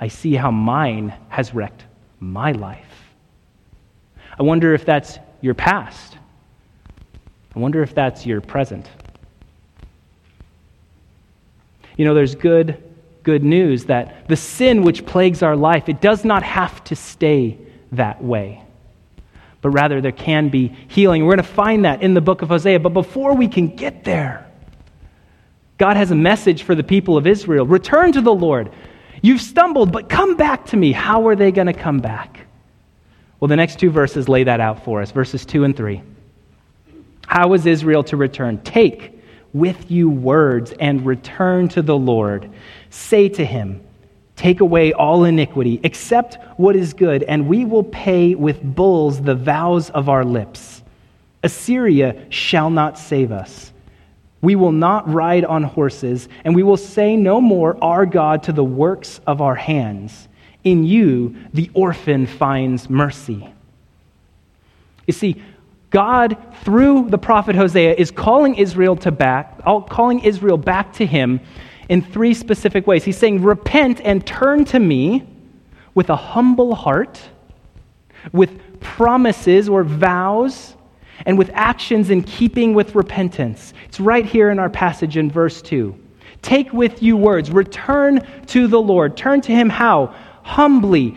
I 0.00 0.08
see 0.08 0.34
how 0.34 0.50
mine 0.50 1.14
has 1.28 1.54
wrecked 1.54 1.84
my 2.18 2.50
life. 2.50 3.12
I 4.36 4.42
wonder 4.42 4.74
if 4.74 4.84
that's 4.84 5.20
your 5.40 5.54
past. 5.54 6.18
I 7.54 7.60
wonder 7.60 7.80
if 7.80 7.94
that's 7.94 8.26
your 8.26 8.40
present. 8.40 8.90
You 11.96 12.04
know, 12.06 12.14
there's 12.14 12.34
good 12.34 12.82
good 13.22 13.44
news 13.44 13.84
that 13.84 14.26
the 14.26 14.36
sin 14.36 14.82
which 14.82 15.06
plagues 15.06 15.44
our 15.44 15.54
life, 15.54 15.88
it 15.88 16.00
does 16.00 16.24
not 16.24 16.42
have 16.42 16.82
to 16.84 16.96
stay 16.96 17.56
that 17.92 18.20
way. 18.22 18.60
But 19.62 19.70
rather, 19.70 20.00
there 20.00 20.12
can 20.12 20.48
be 20.48 20.76
healing. 20.88 21.24
We're 21.24 21.36
going 21.36 21.46
to 21.46 21.54
find 21.54 21.84
that 21.84 22.02
in 22.02 22.14
the 22.14 22.20
book 22.20 22.42
of 22.42 22.48
Hosea. 22.48 22.80
But 22.80 22.94
before 22.94 23.34
we 23.34 23.46
can 23.46 23.68
get 23.76 24.02
there, 24.02 24.43
God 25.78 25.96
has 25.96 26.10
a 26.10 26.14
message 26.14 26.62
for 26.62 26.74
the 26.74 26.84
people 26.84 27.16
of 27.16 27.26
Israel 27.26 27.66
Return 27.66 28.12
to 28.12 28.20
the 28.20 28.34
Lord. 28.34 28.70
You've 29.22 29.40
stumbled, 29.40 29.90
but 29.90 30.08
come 30.08 30.36
back 30.36 30.66
to 30.66 30.76
me. 30.76 30.92
How 30.92 31.26
are 31.28 31.36
they 31.36 31.50
going 31.50 31.66
to 31.66 31.72
come 31.72 32.00
back? 32.00 32.46
Well, 33.40 33.48
the 33.48 33.56
next 33.56 33.78
two 33.78 33.90
verses 33.90 34.28
lay 34.28 34.44
that 34.44 34.60
out 34.60 34.84
for 34.84 35.02
us 35.02 35.10
verses 35.10 35.44
2 35.46 35.64
and 35.64 35.76
3. 35.76 36.02
How 37.26 37.52
is 37.54 37.66
Israel 37.66 38.04
to 38.04 38.16
return? 38.16 38.58
Take 38.62 39.18
with 39.52 39.90
you 39.90 40.10
words 40.10 40.72
and 40.78 41.06
return 41.06 41.68
to 41.68 41.82
the 41.82 41.96
Lord. 41.96 42.50
Say 42.90 43.28
to 43.30 43.44
him, 43.44 43.82
Take 44.36 44.60
away 44.60 44.92
all 44.92 45.24
iniquity, 45.24 45.80
accept 45.84 46.38
what 46.58 46.74
is 46.74 46.92
good, 46.92 47.22
and 47.22 47.46
we 47.46 47.64
will 47.64 47.84
pay 47.84 48.34
with 48.34 48.62
bulls 48.62 49.22
the 49.22 49.34
vows 49.34 49.90
of 49.90 50.08
our 50.08 50.24
lips. 50.24 50.82
Assyria 51.42 52.26
shall 52.30 52.68
not 52.68 52.98
save 52.98 53.30
us. 53.30 53.72
We 54.44 54.56
will 54.56 54.72
not 54.72 55.10
ride 55.12 55.44
on 55.44 55.62
horses, 55.62 56.28
and 56.44 56.54
we 56.54 56.62
will 56.62 56.76
say 56.76 57.16
no 57.16 57.40
more, 57.40 57.76
Our 57.82 58.04
God, 58.04 58.42
to 58.44 58.52
the 58.52 58.62
works 58.62 59.20
of 59.26 59.40
our 59.40 59.54
hands. 59.54 60.28
In 60.62 60.84
you, 60.84 61.34
the 61.52 61.70
orphan 61.74 62.26
finds 62.26 62.88
mercy. 62.88 63.48
You 65.06 65.12
see, 65.12 65.42
God, 65.90 66.36
through 66.62 67.08
the 67.08 67.18
prophet 67.18 67.56
Hosea, 67.56 67.94
is 67.94 68.10
calling 68.10 68.56
Israel 68.56 68.96
to 68.96 69.10
back, 69.10 69.62
calling 69.88 70.20
Israel 70.20 70.58
back 70.58 70.92
to 70.94 71.06
him 71.06 71.40
in 71.88 72.02
three 72.02 72.34
specific 72.34 72.86
ways. 72.86 73.04
He's 73.04 73.16
saying, 73.16 73.42
Repent 73.42 74.00
and 74.02 74.26
turn 74.26 74.64
to 74.66 74.78
me 74.78 75.26
with 75.94 76.10
a 76.10 76.16
humble 76.16 76.74
heart, 76.74 77.20
with 78.32 78.80
promises 78.80 79.68
or 79.68 79.84
vows, 79.84 80.74
and 81.26 81.38
with 81.38 81.50
actions 81.54 82.10
in 82.10 82.22
keeping 82.22 82.74
with 82.74 82.94
repentance. 82.94 83.72
It's 83.86 84.00
right 84.00 84.24
here 84.24 84.50
in 84.50 84.58
our 84.58 84.70
passage 84.70 85.16
in 85.16 85.30
verse 85.30 85.62
2. 85.62 85.98
Take 86.42 86.72
with 86.72 87.02
you 87.02 87.16
words, 87.16 87.50
return 87.50 88.26
to 88.48 88.66
the 88.66 88.80
Lord. 88.80 89.16
Turn 89.16 89.40
to 89.42 89.52
him 89.52 89.70
how? 89.70 90.14
Humbly 90.42 91.16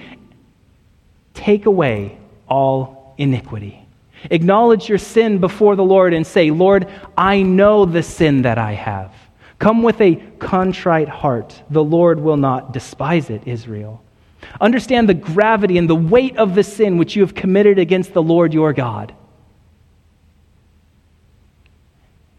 take 1.33 1.65
away 1.65 2.17
all 2.47 3.13
iniquity. 3.17 3.85
Acknowledge 4.31 4.89
your 4.89 4.97
sin 4.97 5.37
before 5.39 5.75
the 5.75 5.83
Lord 5.83 6.13
and 6.13 6.25
say, 6.25 6.49
Lord, 6.49 6.87
I 7.15 7.41
know 7.43 7.85
the 7.85 8.03
sin 8.03 8.43
that 8.43 8.57
I 8.57 8.73
have. 8.73 9.13
Come 9.59 9.83
with 9.83 9.99
a 10.01 10.15
contrite 10.39 11.09
heart. 11.09 11.61
The 11.69 11.83
Lord 11.83 12.19
will 12.19 12.37
not 12.37 12.73
despise 12.73 13.29
it, 13.29 13.43
Israel. 13.45 14.03
Understand 14.61 15.09
the 15.09 15.13
gravity 15.13 15.77
and 15.77 15.89
the 15.89 15.95
weight 15.95 16.37
of 16.37 16.55
the 16.55 16.63
sin 16.63 16.97
which 16.97 17.15
you 17.15 17.21
have 17.21 17.35
committed 17.35 17.79
against 17.79 18.13
the 18.13 18.23
Lord 18.23 18.53
your 18.53 18.73
God. 18.73 19.13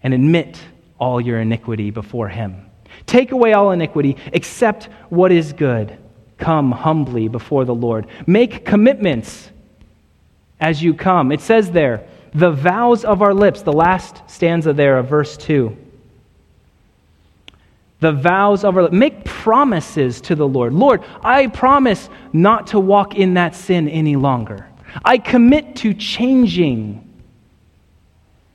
And 0.09 0.15
admit 0.15 0.59
all 0.99 1.21
your 1.21 1.39
iniquity 1.39 1.91
before 1.91 2.31
him. 2.31 2.65
Take 3.05 3.33
away 3.33 3.53
all 3.53 3.73
iniquity, 3.73 4.17
accept 4.33 4.85
what 5.11 5.31
is 5.31 5.53
good. 5.53 5.99
Come 6.39 6.73
humbly 6.73 7.29
before 7.29 7.67
the 7.67 7.75
Lord. 7.75 8.07
Make 8.27 8.65
commitments 8.65 9.51
as 10.59 10.83
you 10.83 10.95
come. 10.95 11.31
It 11.31 11.43
says 11.43 11.73
there, 11.73 12.09
the 12.33 12.51
vows 12.51 13.05
of 13.05 13.21
our 13.21 13.35
lips, 13.35 13.61
the 13.61 13.73
last 13.75 14.23
stanza 14.29 14.73
there 14.73 14.97
of 14.97 15.09
verse 15.09 15.37
2 15.37 15.77
the 18.01 18.13
vows 18.13 18.65
of 18.65 18.79
our 18.79 18.85
lips. 18.85 18.95
make 18.95 19.27
promises 19.27 20.23
to 20.23 20.35
the 20.35 20.49
Lord. 20.49 20.73
Lord, 20.73 21.03
I 21.21 21.49
promise 21.49 22.09
not 22.33 22.69
to 22.69 22.81
walk 22.81 23.15
in 23.15 23.35
that 23.35 23.55
sin 23.55 23.91
any 23.91 24.17
longer. 24.17 24.69
I 25.05 25.19
commit 25.19 25.77
to 25.77 25.93
changing. 25.93 27.05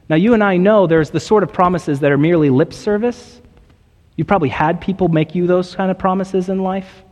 Now, 0.09 0.15
you 0.15 0.33
and 0.33 0.43
I 0.43 0.57
know 0.57 0.87
there's 0.87 1.09
the 1.09 1.19
sort 1.19 1.43
of 1.43 1.53
promises 1.53 1.99
that 2.01 2.11
are 2.11 2.17
merely 2.17 2.49
lip 2.49 2.73
service. 2.73 3.41
You've 4.15 4.27
probably 4.27 4.49
had 4.49 4.81
people 4.81 5.07
make 5.07 5.33
you 5.33 5.47
those 5.47 5.75
kind 5.75 5.89
of 5.89 5.97
promises 5.97 6.49
in 6.49 6.59
life. 6.59 7.03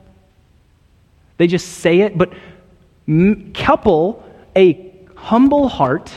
They 1.38 1.48
just 1.48 1.68
say 1.80 2.02
it, 2.02 2.18
but 2.18 2.34
couple 3.54 4.24
a 4.56 4.94
humble 5.16 5.68
heart 5.68 6.12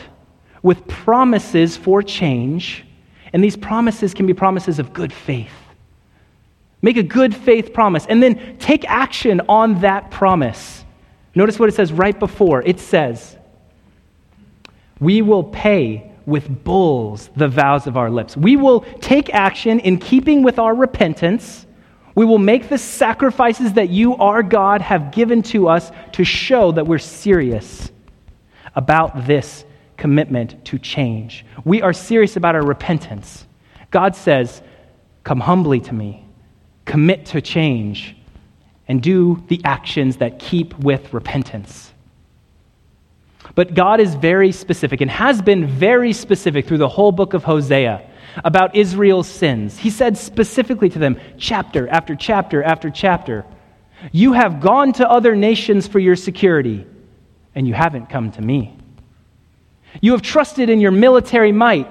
with 0.63 0.87
promises 0.87 1.77
for 1.77 2.03
change, 2.03 2.85
and 3.33 3.43
these 3.43 3.57
promises 3.57 4.15
can 4.15 4.27
be 4.27 4.35
promises 4.35 4.79
of 4.79 4.93
good 4.93 5.13
faith. 5.13 5.53
Make 6.83 6.97
a 6.99 7.03
good 7.03 7.35
faith 7.35 7.73
promise 7.73 8.05
and 8.07 8.23
then 8.23 8.59
take 8.59 8.85
action 8.87 9.41
on 9.49 9.81
that 9.81 10.11
promise. 10.11 10.85
Notice 11.35 11.59
what 11.59 11.69
it 11.69 11.75
says 11.75 11.93
right 11.93 12.19
before. 12.19 12.63
It 12.63 12.79
says, 12.79 13.37
We 15.01 15.23
will 15.23 15.45
pay 15.45 16.13
with 16.27 16.65
bulls 16.65 17.31
the 17.37 17.49
vows 17.49 17.87
of 17.87 17.97
our 17.97 18.11
lips. 18.11 18.37
We 18.37 18.57
will 18.57 18.81
take 19.01 19.33
action 19.33 19.81
in 19.81 19.99
keeping 19.99 20.43
with 20.43 20.59
our 20.59 20.75
repentance. 20.75 21.67
We 22.15 22.25
will 22.25 22.39
make 22.39 22.69
the 22.69 22.79
sacrifices 22.79 23.75
that 23.75 23.91
you, 23.91 24.17
our 24.17 24.43
God, 24.43 24.81
have 24.81 25.13
given 25.13 25.43
to 25.45 25.69
us 25.69 25.91
to 26.13 26.25
show 26.25 26.73
that 26.73 26.87
we're 26.87 26.99
serious 26.99 27.91
about 28.75 29.27
this 29.27 29.65
commitment 29.97 30.65
to 30.67 30.79
change. 30.79 31.45
We 31.65 31.83
are 31.83 31.93
serious 31.93 32.37
about 32.37 32.55
our 32.55 32.65
repentance. 32.65 33.47
God 33.91 34.17
says, 34.17 34.63
Come 35.23 35.41
humbly 35.41 35.81
to 35.81 35.95
me 35.95 36.25
commit 36.85 37.27
to 37.27 37.41
change, 37.41 38.17
and 38.87 39.03
do 39.03 39.43
the 39.49 39.61
actions 39.65 40.19
that 40.19 40.39
keep 40.39 40.79
with 40.79 41.13
repentance. 41.15 41.93
But 43.55 43.75
God 43.75 44.01
is 44.01 44.15
very 44.15 44.53
specific 44.53 45.01
and 45.01 45.11
has 45.11 45.41
been 45.41 45.67
very 45.67 46.13
specific 46.13 46.67
through 46.67 46.79
the 46.79 46.89
whole 46.89 47.13
book 47.13 47.35
of 47.35 47.45
Hosea 47.45 48.03
about 48.45 48.75
Israel's 48.75 49.29
sins. 49.29 49.79
He 49.79 49.91
said 49.91 50.19
specifically 50.19 50.89
to 50.89 50.99
them, 50.99 51.21
chapter 51.39 51.89
after 51.89 52.17
chapter 52.17 52.63
after 52.63 52.91
chapter, 52.91 53.45
You 54.11 54.33
have 54.33 54.61
gone 54.61 54.93
to 54.95 55.09
other 55.09 55.37
nations 55.37 55.87
for 55.87 56.01
your 56.01 56.17
security, 56.17 56.85
and 57.55 57.69
you 57.69 57.75
haven't 57.75 58.11
come 58.11 58.33
to 58.33 58.43
me. 58.43 58.77
You 60.01 60.13
have 60.13 60.23
trusted 60.23 60.69
in 60.69 60.81
your 60.81 60.91
military 60.91 61.53
might 61.53 61.89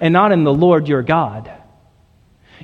and 0.00 0.12
not 0.12 0.32
in 0.32 0.42
the 0.42 0.52
Lord 0.52 0.88
your 0.88 1.02
God. 1.02 1.52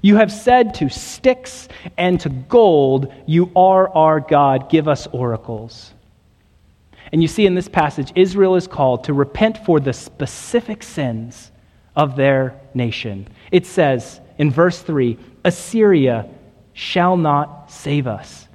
You 0.02 0.16
have 0.16 0.32
said 0.32 0.74
to 0.74 0.88
sticks 0.88 1.68
and 1.96 2.18
to 2.20 2.28
gold, 2.28 3.12
You 3.26 3.52
are 3.54 3.88
our 3.88 4.20
God, 4.20 4.68
give 4.68 4.88
us 4.88 5.06
oracles. 5.12 5.92
And 7.12 7.22
you 7.22 7.28
see 7.28 7.46
in 7.46 7.54
this 7.54 7.68
passage, 7.68 8.12
Israel 8.14 8.56
is 8.56 8.66
called 8.66 9.04
to 9.04 9.12
repent 9.12 9.64
for 9.64 9.80
the 9.80 9.92
specific 9.92 10.82
sins 10.82 11.50
of 11.94 12.16
their 12.16 12.60
nation. 12.74 13.28
It 13.50 13.66
says 13.66 14.20
in 14.38 14.50
verse 14.50 14.80
3 14.82 15.18
Assyria 15.44 16.28
shall 16.72 17.16
not 17.16 17.70
save 17.70 18.06
us. 18.06 18.48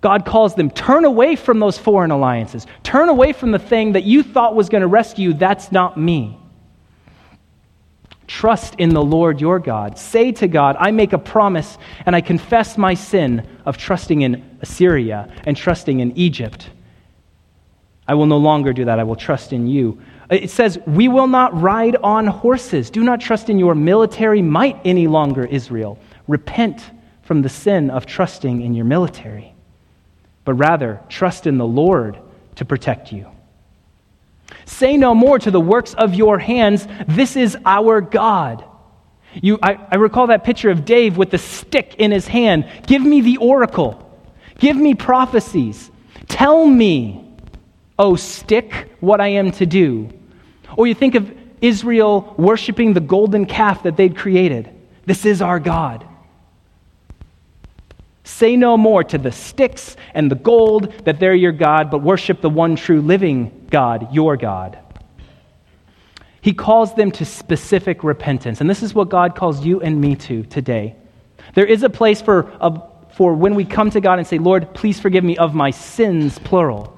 God 0.00 0.24
calls 0.24 0.54
them, 0.54 0.70
turn 0.70 1.04
away 1.04 1.36
from 1.36 1.58
those 1.58 1.76
foreign 1.76 2.10
alliances. 2.10 2.66
Turn 2.82 3.10
away 3.10 3.32
from 3.32 3.50
the 3.50 3.58
thing 3.58 3.92
that 3.92 4.04
you 4.04 4.22
thought 4.22 4.54
was 4.54 4.70
going 4.70 4.80
to 4.80 4.86
rescue 4.86 5.28
you. 5.28 5.34
That's 5.34 5.70
not 5.70 5.98
me. 5.98 6.38
Trust 8.26 8.76
in 8.78 8.90
the 8.90 9.02
Lord 9.02 9.40
your 9.40 9.58
God. 9.58 9.98
Say 9.98 10.32
to 10.32 10.48
God, 10.48 10.76
I 10.78 10.90
make 10.90 11.12
a 11.12 11.18
promise 11.18 11.76
and 12.06 12.16
I 12.16 12.20
confess 12.20 12.78
my 12.78 12.94
sin 12.94 13.46
of 13.66 13.76
trusting 13.76 14.22
in 14.22 14.58
Assyria 14.62 15.30
and 15.44 15.56
trusting 15.56 16.00
in 16.00 16.16
Egypt. 16.16 16.70
I 18.10 18.14
will 18.14 18.26
no 18.26 18.38
longer 18.38 18.72
do 18.72 18.86
that. 18.86 18.98
I 18.98 19.04
will 19.04 19.14
trust 19.14 19.52
in 19.52 19.68
you. 19.68 20.00
It 20.28 20.50
says, 20.50 20.80
We 20.84 21.06
will 21.06 21.28
not 21.28 21.62
ride 21.62 21.94
on 21.94 22.26
horses. 22.26 22.90
Do 22.90 23.04
not 23.04 23.20
trust 23.20 23.48
in 23.48 23.56
your 23.56 23.76
military 23.76 24.42
might 24.42 24.80
any 24.84 25.06
longer, 25.06 25.44
Israel. 25.44 25.96
Repent 26.26 26.82
from 27.22 27.42
the 27.42 27.48
sin 27.48 27.88
of 27.88 28.06
trusting 28.06 28.62
in 28.62 28.74
your 28.74 28.84
military, 28.84 29.54
but 30.44 30.54
rather 30.54 31.00
trust 31.08 31.46
in 31.46 31.56
the 31.56 31.64
Lord 31.64 32.18
to 32.56 32.64
protect 32.64 33.12
you. 33.12 33.28
Say 34.64 34.96
no 34.96 35.14
more 35.14 35.38
to 35.38 35.52
the 35.52 35.60
works 35.60 35.94
of 35.94 36.12
your 36.12 36.40
hands. 36.40 36.88
This 37.06 37.36
is 37.36 37.56
our 37.64 38.00
God. 38.00 38.64
You, 39.34 39.60
I, 39.62 39.78
I 39.88 39.94
recall 39.94 40.26
that 40.26 40.42
picture 40.42 40.70
of 40.70 40.84
Dave 40.84 41.16
with 41.16 41.30
the 41.30 41.38
stick 41.38 41.94
in 41.98 42.10
his 42.10 42.26
hand. 42.26 42.68
Give 42.88 43.02
me 43.02 43.20
the 43.20 43.36
oracle. 43.36 44.04
Give 44.58 44.76
me 44.76 44.96
prophecies. 44.96 45.92
Tell 46.26 46.66
me, 46.66 47.29
oh 48.00 48.16
stick, 48.16 48.90
what 49.00 49.20
I 49.20 49.28
am 49.28 49.52
to 49.52 49.66
do. 49.66 50.08
Or 50.76 50.86
you 50.86 50.94
think 50.94 51.14
of 51.14 51.30
Israel 51.60 52.34
worshiping 52.38 52.94
the 52.94 53.00
golden 53.00 53.44
calf 53.44 53.82
that 53.82 53.96
they'd 53.96 54.16
created. 54.16 54.70
This 55.04 55.26
is 55.26 55.42
our 55.42 55.60
God. 55.60 56.06
Say 58.24 58.56
no 58.56 58.78
more 58.78 59.04
to 59.04 59.18
the 59.18 59.30
sticks 59.30 59.96
and 60.14 60.30
the 60.30 60.36
gold 60.36 61.04
that 61.04 61.20
they're 61.20 61.34
your 61.34 61.52
God, 61.52 61.90
but 61.90 61.98
worship 61.98 62.40
the 62.40 62.48
one 62.48 62.74
true 62.74 63.02
living 63.02 63.66
God, 63.70 64.14
your 64.14 64.38
God. 64.38 64.78
He 66.40 66.54
calls 66.54 66.94
them 66.94 67.10
to 67.12 67.26
specific 67.26 68.02
repentance. 68.02 68.62
And 68.62 68.70
this 68.70 68.82
is 68.82 68.94
what 68.94 69.10
God 69.10 69.36
calls 69.36 69.62
you 69.62 69.82
and 69.82 70.00
me 70.00 70.16
to 70.16 70.44
today. 70.44 70.96
There 71.52 71.66
is 71.66 71.82
a 71.82 71.90
place 71.90 72.22
for, 72.22 72.50
for 73.14 73.34
when 73.34 73.54
we 73.54 73.66
come 73.66 73.90
to 73.90 74.00
God 74.00 74.18
and 74.18 74.26
say, 74.26 74.38
Lord, 74.38 74.72
please 74.72 74.98
forgive 74.98 75.22
me 75.22 75.36
of 75.36 75.54
my 75.54 75.70
sins, 75.70 76.38
plural. 76.38 76.96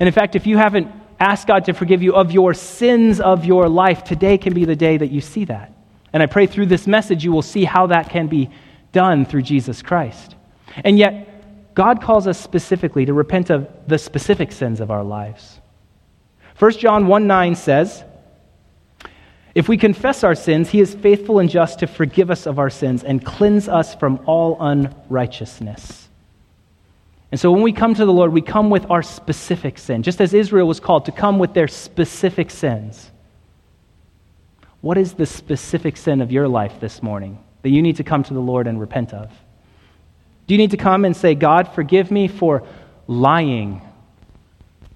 And 0.00 0.06
in 0.06 0.12
fact, 0.14 0.34
if 0.34 0.46
you 0.46 0.56
haven't 0.56 0.88
asked 1.20 1.46
God 1.46 1.66
to 1.66 1.74
forgive 1.74 2.02
you 2.02 2.14
of 2.14 2.32
your 2.32 2.54
sins 2.54 3.20
of 3.20 3.44
your 3.44 3.68
life, 3.68 4.02
today 4.02 4.38
can 4.38 4.54
be 4.54 4.64
the 4.64 4.74
day 4.74 4.96
that 4.96 5.10
you 5.10 5.20
see 5.20 5.44
that. 5.44 5.72
And 6.12 6.22
I 6.22 6.26
pray 6.26 6.46
through 6.46 6.66
this 6.66 6.86
message 6.86 7.22
you 7.22 7.30
will 7.30 7.42
see 7.42 7.64
how 7.64 7.86
that 7.88 8.08
can 8.08 8.26
be 8.26 8.50
done 8.92 9.26
through 9.26 9.42
Jesus 9.42 9.82
Christ. 9.82 10.34
And 10.82 10.98
yet, 10.98 11.74
God 11.74 12.02
calls 12.02 12.26
us 12.26 12.40
specifically 12.40 13.04
to 13.04 13.12
repent 13.12 13.50
of 13.50 13.68
the 13.86 13.98
specific 13.98 14.50
sins 14.50 14.80
of 14.80 14.90
our 14.90 15.04
lives. 15.04 15.60
1 16.58 16.72
John 16.72 17.06
1 17.06 17.26
9 17.26 17.54
says, 17.54 18.04
If 19.54 19.68
we 19.68 19.76
confess 19.76 20.24
our 20.24 20.34
sins, 20.34 20.70
he 20.70 20.80
is 20.80 20.94
faithful 20.94 21.38
and 21.38 21.48
just 21.48 21.78
to 21.80 21.86
forgive 21.86 22.30
us 22.30 22.46
of 22.46 22.58
our 22.58 22.70
sins 22.70 23.04
and 23.04 23.24
cleanse 23.24 23.68
us 23.68 23.94
from 23.94 24.20
all 24.26 24.56
unrighteousness. 24.60 25.99
And 27.30 27.38
so 27.38 27.52
when 27.52 27.62
we 27.62 27.72
come 27.72 27.94
to 27.94 28.04
the 28.04 28.12
Lord, 28.12 28.32
we 28.32 28.42
come 28.42 28.70
with 28.70 28.90
our 28.90 29.02
specific 29.02 29.78
sin, 29.78 30.02
just 30.02 30.20
as 30.20 30.34
Israel 30.34 30.66
was 30.66 30.80
called 30.80 31.04
to 31.04 31.12
come 31.12 31.38
with 31.38 31.54
their 31.54 31.68
specific 31.68 32.50
sins. 32.50 33.10
What 34.80 34.98
is 34.98 35.12
the 35.12 35.26
specific 35.26 35.96
sin 35.96 36.22
of 36.22 36.32
your 36.32 36.48
life 36.48 36.80
this 36.80 37.02
morning 37.02 37.38
that 37.62 37.70
you 37.70 37.82
need 37.82 37.96
to 37.96 38.04
come 38.04 38.22
to 38.24 38.34
the 38.34 38.40
Lord 38.40 38.66
and 38.66 38.80
repent 38.80 39.12
of? 39.12 39.30
Do 40.46 40.54
you 40.54 40.58
need 40.58 40.72
to 40.72 40.76
come 40.76 41.04
and 41.04 41.16
say, 41.16 41.34
God, 41.36 41.72
forgive 41.74 42.10
me 42.10 42.26
for 42.26 42.64
lying 43.06 43.82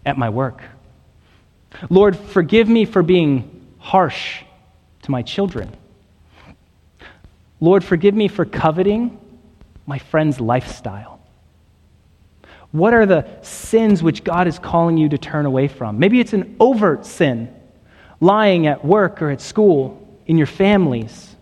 at 0.05 0.19
my 0.19 0.31
work? 0.31 0.63
Lord, 1.89 2.17
forgive 2.17 2.69
me 2.69 2.85
for 2.85 3.03
being 3.03 3.67
harsh 3.79 4.43
to 5.03 5.11
my 5.11 5.23
children. 5.23 5.71
Lord, 7.61 7.85
forgive 7.85 8.15
me 8.15 8.27
for 8.27 8.45
coveting 8.45 9.19
my 9.87 9.99
friend's 9.99 10.41
lifestyle. 10.41 11.14
What 12.75 12.93
are 12.93 13.07
the 13.07 13.25
sins 13.43 14.03
which 14.03 14.25
God 14.25 14.49
is 14.49 14.59
calling 14.59 14.99
you 14.99 15.09
to 15.11 15.17
turn 15.17 15.47
away 15.47 15.69
from? 15.69 16.01
Maybe 16.01 16.19
it's 16.19 16.33
an 16.33 16.57
overt 16.59 17.07
sin, 17.07 17.55
lying 18.21 18.67
at 18.67 18.85
work 18.85 19.23
or 19.23 19.31
at 19.31 19.41
school, 19.41 20.05
in 20.27 20.37
your 20.37 20.49
families. 20.49 21.37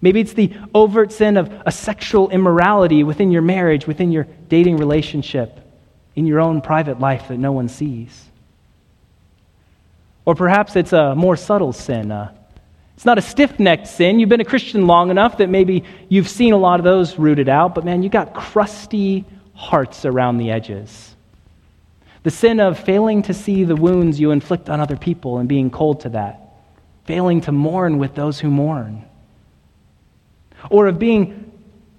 Maybe 0.00 0.20
it's 0.20 0.32
the 0.32 0.52
overt 0.72 1.10
sin 1.10 1.36
of 1.38 1.52
a 1.66 1.72
sexual 1.72 2.30
immorality 2.30 3.02
within 3.02 3.32
your 3.32 3.42
marriage, 3.42 3.88
within 3.88 4.12
your 4.12 4.28
dating 4.48 4.76
relationship. 4.76 5.58
in 6.14 6.26
your 6.26 6.38
own 6.38 6.60
private 6.60 7.00
life 7.00 7.28
that 7.28 7.38
no 7.38 7.50
one 7.50 7.68
sees. 7.68 8.26
Or 10.24 10.34
perhaps 10.34 10.76
it's 10.76 10.92
a 10.92 11.14
more 11.14 11.36
subtle 11.36 11.72
sin. 11.72 12.12
Uh, 12.12 12.32
it's 12.94 13.04
not 13.04 13.18
a 13.18 13.22
stiff 13.22 13.58
necked 13.58 13.88
sin. 13.88 14.20
You've 14.20 14.28
been 14.28 14.40
a 14.40 14.44
Christian 14.44 14.86
long 14.86 15.10
enough 15.10 15.38
that 15.38 15.48
maybe 15.48 15.84
you've 16.08 16.28
seen 16.28 16.52
a 16.52 16.58
lot 16.58 16.78
of 16.78 16.84
those 16.84 17.18
rooted 17.18 17.48
out, 17.48 17.74
but 17.74 17.84
man, 17.84 18.02
you 18.02 18.08
got 18.08 18.34
crusty 18.34 19.24
hearts 19.60 20.06
around 20.06 20.38
the 20.38 20.50
edges. 20.50 21.14
The 22.22 22.30
sin 22.30 22.60
of 22.60 22.78
failing 22.78 23.22
to 23.22 23.34
see 23.34 23.64
the 23.64 23.76
wounds 23.76 24.18
you 24.18 24.30
inflict 24.30 24.70
on 24.70 24.80
other 24.80 24.96
people 24.96 25.38
and 25.38 25.48
being 25.48 25.70
cold 25.70 26.00
to 26.00 26.08
that, 26.10 26.54
failing 27.04 27.42
to 27.42 27.52
mourn 27.52 27.98
with 27.98 28.14
those 28.14 28.40
who 28.40 28.50
mourn. 28.50 29.04
Or 30.70 30.86
of 30.86 30.98
being 30.98 31.52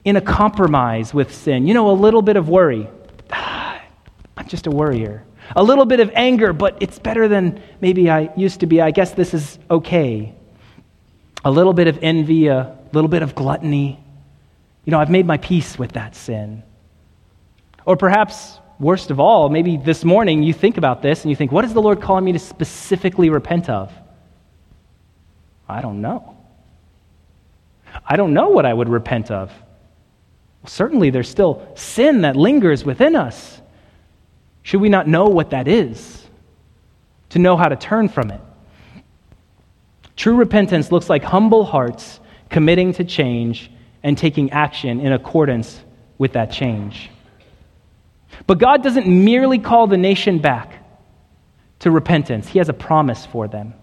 in 0.03 0.15
a 0.15 0.21
compromise 0.21 1.13
with 1.13 1.33
sin. 1.33 1.67
You 1.67 1.75
know, 1.75 1.91
a 1.91 1.93
little 1.93 2.23
bit 2.23 2.35
of 2.35 2.49
worry. 2.49 2.89
I'm 3.31 4.47
just 4.47 4.65
a 4.65 4.71
worrier. 4.71 5.23
A 5.55 5.63
little 5.63 5.85
bit 5.85 5.99
of 5.99 6.11
anger, 6.15 6.53
but 6.53 6.77
it's 6.81 6.97
better 6.97 7.27
than 7.27 7.61
maybe 7.79 8.09
I 8.09 8.31
used 8.35 8.61
to 8.61 8.65
be. 8.65 8.81
I 8.81 8.89
guess 8.89 9.11
this 9.11 9.35
is 9.35 9.59
okay. 9.69 10.33
A 11.45 11.51
little 11.51 11.73
bit 11.73 11.87
of 11.87 11.99
envy, 12.01 12.47
a 12.47 12.75
little 12.91 13.09
bit 13.09 13.21
of 13.21 13.35
gluttony. 13.35 14.03
You 14.85 14.91
know, 14.91 14.99
I've 14.99 15.09
made 15.11 15.27
my 15.27 15.37
peace 15.37 15.77
with 15.77 15.91
that 15.93 16.15
sin. 16.15 16.63
Or 17.91 17.97
perhaps, 17.97 18.57
worst 18.79 19.11
of 19.11 19.19
all, 19.19 19.49
maybe 19.49 19.75
this 19.75 20.05
morning 20.05 20.43
you 20.43 20.53
think 20.53 20.77
about 20.77 21.01
this 21.01 21.23
and 21.23 21.29
you 21.29 21.35
think, 21.35 21.51
what 21.51 21.65
is 21.65 21.73
the 21.73 21.81
Lord 21.81 21.99
calling 21.99 22.23
me 22.23 22.31
to 22.31 22.39
specifically 22.39 23.29
repent 23.29 23.69
of? 23.69 23.91
I 25.67 25.81
don't 25.81 25.99
know. 25.99 26.37
I 28.05 28.15
don't 28.15 28.33
know 28.33 28.47
what 28.47 28.65
I 28.65 28.73
would 28.73 28.87
repent 28.87 29.29
of. 29.29 29.49
Well, 30.61 30.69
certainly, 30.69 31.09
there's 31.09 31.27
still 31.27 31.69
sin 31.75 32.21
that 32.21 32.37
lingers 32.37 32.85
within 32.85 33.13
us. 33.13 33.61
Should 34.61 34.79
we 34.79 34.87
not 34.87 35.05
know 35.05 35.25
what 35.25 35.49
that 35.49 35.67
is? 35.67 36.25
To 37.31 37.39
know 37.39 37.57
how 37.57 37.67
to 37.67 37.75
turn 37.75 38.07
from 38.07 38.31
it. 38.31 38.39
True 40.15 40.37
repentance 40.37 40.93
looks 40.93 41.09
like 41.09 41.25
humble 41.25 41.65
hearts 41.65 42.21
committing 42.49 42.93
to 42.93 43.03
change 43.03 43.69
and 44.01 44.17
taking 44.17 44.49
action 44.51 45.01
in 45.01 45.11
accordance 45.11 45.83
with 46.17 46.31
that 46.31 46.53
change. 46.53 47.09
But 48.47 48.59
God 48.59 48.83
doesn't 48.83 49.07
merely 49.07 49.59
call 49.59 49.87
the 49.87 49.97
nation 49.97 50.39
back 50.39 50.73
to 51.79 51.91
repentance, 51.91 52.47
He 52.47 52.59
has 52.59 52.69
a 52.69 52.73
promise 52.73 53.25
for 53.25 53.47
them. 53.47 53.73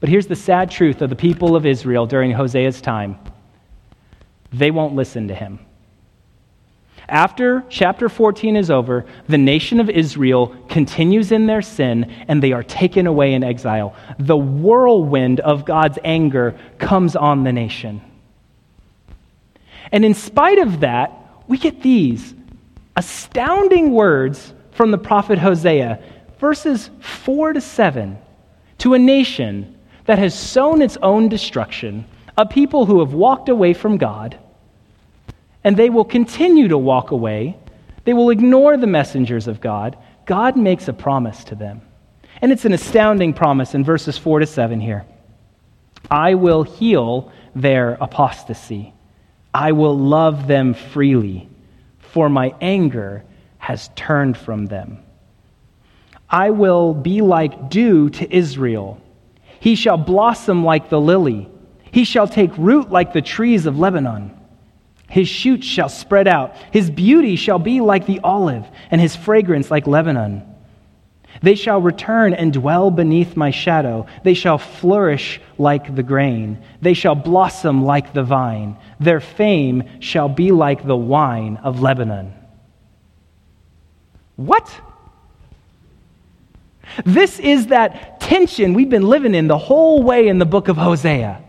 But 0.00 0.08
here's 0.08 0.26
the 0.26 0.36
sad 0.36 0.70
truth 0.70 1.02
of 1.02 1.10
the 1.10 1.16
people 1.16 1.56
of 1.56 1.66
Israel 1.66 2.06
during 2.06 2.32
Hosea's 2.32 2.80
time 2.80 3.18
they 4.52 4.70
won't 4.70 4.94
listen 4.94 5.28
to 5.28 5.34
him. 5.34 5.58
After 7.06 7.64
chapter 7.68 8.08
14 8.08 8.56
is 8.56 8.70
over, 8.70 9.06
the 9.28 9.38
nation 9.38 9.80
of 9.80 9.88
Israel 9.88 10.48
continues 10.68 11.32
in 11.32 11.46
their 11.46 11.62
sin 11.62 12.04
and 12.28 12.42
they 12.42 12.52
are 12.52 12.62
taken 12.62 13.06
away 13.06 13.34
in 13.34 13.42
exile. 13.42 13.94
The 14.18 14.36
whirlwind 14.36 15.40
of 15.40 15.64
God's 15.64 15.98
anger 16.04 16.58
comes 16.78 17.16
on 17.16 17.44
the 17.44 17.52
nation. 17.52 18.02
And 19.90 20.04
in 20.04 20.14
spite 20.14 20.58
of 20.58 20.80
that, 20.80 21.12
we 21.46 21.56
get 21.56 21.82
these 21.82 22.34
astounding 22.98 23.92
words 23.92 24.52
from 24.72 24.90
the 24.90 24.98
prophet 24.98 25.38
Hosea, 25.38 26.02
verses 26.38 26.90
4 27.00 27.54
to 27.54 27.60
7, 27.60 28.18
to 28.78 28.92
a 28.92 28.98
nation 28.98 29.78
that 30.04 30.18
has 30.18 30.38
sown 30.38 30.82
its 30.82 30.98
own 31.00 31.28
destruction, 31.28 32.04
a 32.36 32.44
people 32.44 32.84
who 32.84 33.00
have 33.00 33.14
walked 33.14 33.48
away 33.48 33.72
from 33.72 33.96
God 33.96 34.36
and 35.64 35.76
they 35.76 35.90
will 35.90 36.04
continue 36.04 36.68
to 36.68 36.78
walk 36.78 37.10
away. 37.10 37.56
They 38.04 38.14
will 38.14 38.30
ignore 38.30 38.76
the 38.76 38.86
messengers 38.86 39.48
of 39.48 39.60
God. 39.60 39.96
God 40.24 40.56
makes 40.56 40.88
a 40.88 40.92
promise 40.92 41.44
to 41.44 41.54
them. 41.54 41.82
And 42.40 42.52
it's 42.52 42.64
an 42.64 42.72
astounding 42.72 43.34
promise 43.34 43.74
in 43.74 43.84
verses 43.84 44.16
4 44.16 44.40
to 44.40 44.46
7 44.46 44.80
here. 44.80 45.04
I 46.10 46.34
will 46.34 46.62
heal 46.62 47.32
their 47.54 47.94
apostasy. 48.00 48.94
I 49.52 49.72
will 49.72 49.98
love 49.98 50.46
them 50.46 50.74
freely, 50.74 51.48
for 52.12 52.28
my 52.28 52.54
anger 52.60 53.24
has 53.58 53.90
turned 53.96 54.36
from 54.36 54.66
them. 54.66 54.98
I 56.30 56.50
will 56.50 56.94
be 56.94 57.20
like 57.22 57.70
dew 57.70 58.10
to 58.10 58.34
Israel. 58.34 59.00
He 59.60 59.74
shall 59.74 59.96
blossom 59.96 60.64
like 60.64 60.88
the 60.88 61.00
lily. 61.00 61.48
He 61.90 62.04
shall 62.04 62.28
take 62.28 62.56
root 62.58 62.90
like 62.90 63.12
the 63.12 63.22
trees 63.22 63.66
of 63.66 63.78
Lebanon. 63.78 64.38
His 65.08 65.28
shoots 65.28 65.66
shall 65.66 65.88
spread 65.88 66.28
out. 66.28 66.54
His 66.70 66.90
beauty 66.90 67.36
shall 67.36 67.58
be 67.58 67.80
like 67.80 68.06
the 68.06 68.20
olive, 68.22 68.66
and 68.90 69.00
his 69.00 69.16
fragrance 69.16 69.70
like 69.70 69.86
Lebanon. 69.86 70.47
They 71.42 71.54
shall 71.54 71.80
return 71.80 72.34
and 72.34 72.52
dwell 72.52 72.90
beneath 72.90 73.36
my 73.36 73.50
shadow. 73.50 74.06
They 74.24 74.34
shall 74.34 74.58
flourish 74.58 75.40
like 75.56 75.94
the 75.94 76.02
grain. 76.02 76.62
They 76.82 76.94
shall 76.94 77.14
blossom 77.14 77.84
like 77.84 78.12
the 78.12 78.22
vine. 78.22 78.76
Their 78.98 79.20
fame 79.20 80.00
shall 80.00 80.28
be 80.28 80.50
like 80.52 80.86
the 80.86 80.96
wine 80.96 81.58
of 81.62 81.80
Lebanon. 81.80 82.32
What? 84.36 84.72
This 87.04 87.38
is 87.38 87.68
that 87.68 88.20
tension 88.20 88.74
we've 88.74 88.90
been 88.90 89.06
living 89.08 89.34
in 89.34 89.46
the 89.46 89.58
whole 89.58 90.02
way 90.02 90.28
in 90.28 90.38
the 90.38 90.46
book 90.46 90.68
of 90.68 90.76
Hosea. 90.76 91.42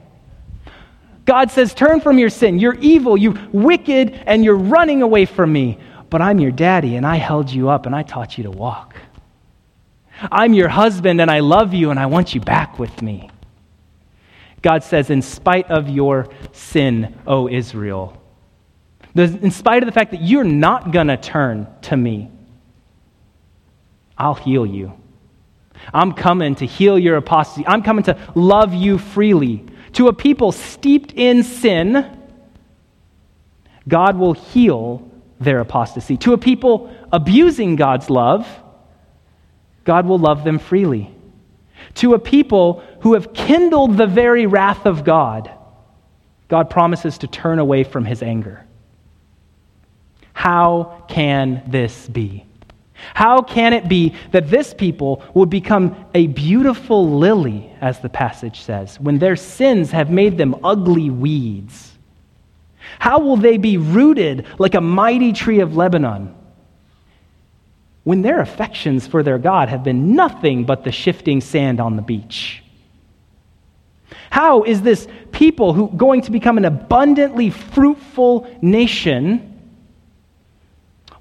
God 1.25 1.51
says, 1.51 1.73
Turn 1.73 2.01
from 2.01 2.17
your 2.17 2.29
sin. 2.29 2.59
You're 2.59 2.75
evil, 2.75 3.15
you're 3.15 3.39
wicked, 3.51 4.13
and 4.25 4.43
you're 4.43 4.55
running 4.55 5.01
away 5.01 5.25
from 5.25 5.53
me. 5.53 5.77
But 6.09 6.21
I'm 6.21 6.39
your 6.39 6.51
daddy, 6.51 6.95
and 6.95 7.05
I 7.05 7.17
held 7.17 7.51
you 7.51 7.69
up, 7.69 7.85
and 7.85 7.95
I 7.95 8.01
taught 8.01 8.37
you 8.37 8.45
to 8.45 8.51
walk. 8.51 8.95
I'm 10.31 10.53
your 10.53 10.69
husband, 10.69 11.21
and 11.21 11.29
I 11.29 11.39
love 11.39 11.73
you, 11.73 11.91
and 11.91 11.99
I 11.99 12.07
want 12.07 12.35
you 12.35 12.41
back 12.41 12.79
with 12.79 13.01
me. 13.01 13.29
God 14.61 14.83
says, 14.83 15.09
In 15.09 15.21
spite 15.21 15.69
of 15.69 15.89
your 15.89 16.27
sin, 16.51 17.17
O 17.25 17.47
Israel, 17.47 18.21
in 19.15 19.51
spite 19.51 19.83
of 19.83 19.87
the 19.87 19.93
fact 19.93 20.11
that 20.11 20.21
you're 20.21 20.43
not 20.43 20.91
going 20.91 21.07
to 21.07 21.17
turn 21.17 21.67
to 21.83 21.97
me, 21.97 22.31
I'll 24.17 24.35
heal 24.35 24.65
you. 24.65 24.93
I'm 25.93 26.13
coming 26.13 26.55
to 26.55 26.65
heal 26.65 26.99
your 26.99 27.17
apostasy. 27.17 27.65
I'm 27.65 27.81
coming 27.81 28.03
to 28.03 28.17
love 28.35 28.73
you 28.73 28.97
freely. 28.97 29.65
To 29.93 30.07
a 30.07 30.13
people 30.13 30.51
steeped 30.51 31.13
in 31.13 31.43
sin, 31.43 32.17
God 33.87 34.17
will 34.17 34.33
heal 34.33 35.09
their 35.39 35.61
apostasy. 35.61 36.17
To 36.17 36.33
a 36.33 36.37
people 36.37 36.93
abusing 37.11 37.75
God's 37.75 38.09
love, 38.09 38.47
God 39.83 40.05
will 40.05 40.19
love 40.19 40.43
them 40.43 40.59
freely. 40.59 41.13
To 41.95 42.13
a 42.13 42.19
people 42.19 42.83
who 43.01 43.13
have 43.13 43.33
kindled 43.33 43.97
the 43.97 44.07
very 44.07 44.45
wrath 44.45 44.85
of 44.85 45.03
God, 45.03 45.51
God 46.47 46.69
promises 46.69 47.17
to 47.19 47.27
turn 47.27 47.59
away 47.59 47.83
from 47.83 48.05
his 48.05 48.21
anger. 48.21 48.65
How 50.33 51.03
can 51.07 51.63
this 51.67 52.07
be? 52.07 52.45
How 53.13 53.41
can 53.41 53.73
it 53.73 53.87
be 53.87 54.15
that 54.31 54.49
this 54.49 54.73
people 54.73 55.23
would 55.33 55.49
become 55.49 56.05
a 56.13 56.27
beautiful 56.27 57.17
lily, 57.17 57.71
as 57.81 57.99
the 57.99 58.09
passage 58.09 58.61
says, 58.61 58.99
when 58.99 59.19
their 59.19 59.35
sins 59.35 59.91
have 59.91 60.09
made 60.09 60.37
them 60.37 60.55
ugly 60.63 61.09
weeds? 61.09 61.97
How 62.99 63.19
will 63.19 63.37
they 63.37 63.57
be 63.57 63.77
rooted 63.77 64.47
like 64.57 64.75
a 64.75 64.81
mighty 64.81 65.33
tree 65.33 65.59
of 65.59 65.75
Lebanon 65.75 66.35
when 68.09 68.23
their 68.23 68.41
affections 68.41 69.05
for 69.05 69.21
their 69.21 69.37
God 69.37 69.69
have 69.69 69.83
been 69.83 70.15
nothing 70.15 70.65
but 70.65 70.83
the 70.83 70.91
shifting 70.91 71.41
sand 71.41 71.79
on 71.79 71.95
the 71.95 72.01
beach? 72.01 72.63
How 74.31 74.63
is 74.63 74.81
this 74.81 75.07
people 75.31 75.73
who 75.73 75.89
going 75.95 76.21
to 76.23 76.31
become 76.31 76.57
an 76.57 76.65
abundantly 76.65 77.51
fruitful 77.51 78.49
nation? 78.61 79.45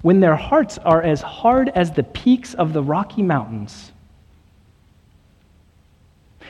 when 0.01 0.21
their 0.21 0.35
hearts 0.35 0.77
are 0.77 1.01
as 1.01 1.21
hard 1.21 1.69
as 1.75 1.91
the 1.91 2.03
peaks 2.03 2.53
of 2.53 2.71
the 2.71 2.81
Rocky 2.81 3.21
Mountains. 3.21 3.91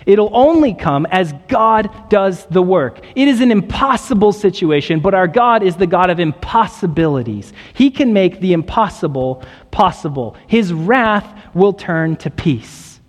It'll 0.06 0.36
only 0.36 0.74
come 0.74 1.06
as 1.08 1.34
God 1.48 2.10
does 2.10 2.46
the 2.48 2.62
work. 2.62 3.00
It 3.16 3.28
is 3.28 3.42
an 3.42 3.52
impossible 3.52 4.32
situation, 4.32 5.00
but 5.00 5.14
our 5.14 5.28
God 5.28 5.64
is 5.64 5.76
the 5.76 5.88
God 5.88 6.10
of 6.10 6.20
impossibilities. 6.20 7.54
He 7.74 7.92
can 7.92 8.14
make 8.14 8.40
the 8.40 8.54
impossible 8.54 9.44
possible. 9.72 10.36
His 10.48 10.74
wrath 10.74 11.28
will 11.54 11.74
turn 11.74 12.16
to 12.18 12.30
peace, 12.30 13.00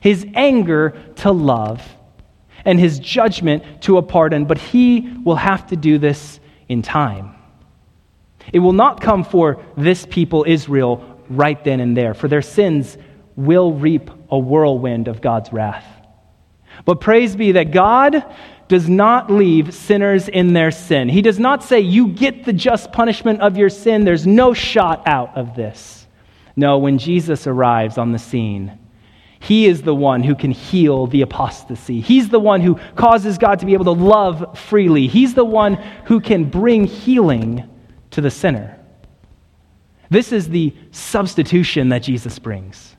His 0.00 0.26
anger 0.34 1.00
to 1.16 1.30
love, 1.30 1.86
and 2.64 2.78
His 2.78 2.98
judgment 2.98 3.82
to 3.82 3.98
a 3.98 4.02
pardon, 4.02 4.44
but 4.44 4.58
He 4.58 5.12
will 5.24 5.36
have 5.36 5.68
to 5.68 5.76
do 5.76 5.98
this 5.98 6.40
in 6.68 6.82
time. 6.82 7.34
It 8.52 8.58
will 8.58 8.72
not 8.72 9.00
come 9.00 9.24
for 9.24 9.62
this 9.76 10.06
people, 10.06 10.44
Israel, 10.46 11.18
right 11.28 11.62
then 11.62 11.80
and 11.80 11.96
there, 11.96 12.14
for 12.14 12.28
their 12.28 12.42
sins 12.42 12.98
will 13.36 13.72
reap 13.72 14.10
a 14.30 14.38
whirlwind 14.38 15.08
of 15.08 15.20
God's 15.20 15.52
wrath. 15.52 15.99
But 16.84 17.00
praise 17.00 17.36
be 17.36 17.52
that 17.52 17.72
God 17.72 18.24
does 18.68 18.88
not 18.88 19.30
leave 19.30 19.74
sinners 19.74 20.28
in 20.28 20.52
their 20.52 20.70
sin. 20.70 21.08
He 21.08 21.22
does 21.22 21.38
not 21.38 21.64
say, 21.64 21.80
You 21.80 22.08
get 22.08 22.44
the 22.44 22.52
just 22.52 22.92
punishment 22.92 23.40
of 23.40 23.56
your 23.56 23.68
sin. 23.68 24.04
There's 24.04 24.26
no 24.26 24.54
shot 24.54 25.06
out 25.06 25.36
of 25.36 25.56
this. 25.56 26.06
No, 26.56 26.78
when 26.78 26.98
Jesus 26.98 27.46
arrives 27.46 27.98
on 27.98 28.12
the 28.12 28.18
scene, 28.18 28.78
he 29.40 29.66
is 29.66 29.82
the 29.82 29.94
one 29.94 30.22
who 30.22 30.34
can 30.34 30.50
heal 30.50 31.06
the 31.06 31.22
apostasy. 31.22 32.00
He's 32.00 32.28
the 32.28 32.38
one 32.38 32.60
who 32.60 32.78
causes 32.94 33.38
God 33.38 33.58
to 33.60 33.66
be 33.66 33.72
able 33.72 33.86
to 33.86 33.90
love 33.92 34.58
freely. 34.58 35.06
He's 35.06 35.34
the 35.34 35.44
one 35.44 35.74
who 36.04 36.20
can 36.20 36.44
bring 36.44 36.84
healing 36.84 37.68
to 38.10 38.20
the 38.20 38.30
sinner. 38.30 38.78
This 40.10 40.30
is 40.30 40.48
the 40.48 40.74
substitution 40.90 41.88
that 41.88 42.02
Jesus 42.02 42.38
brings. 42.38 42.94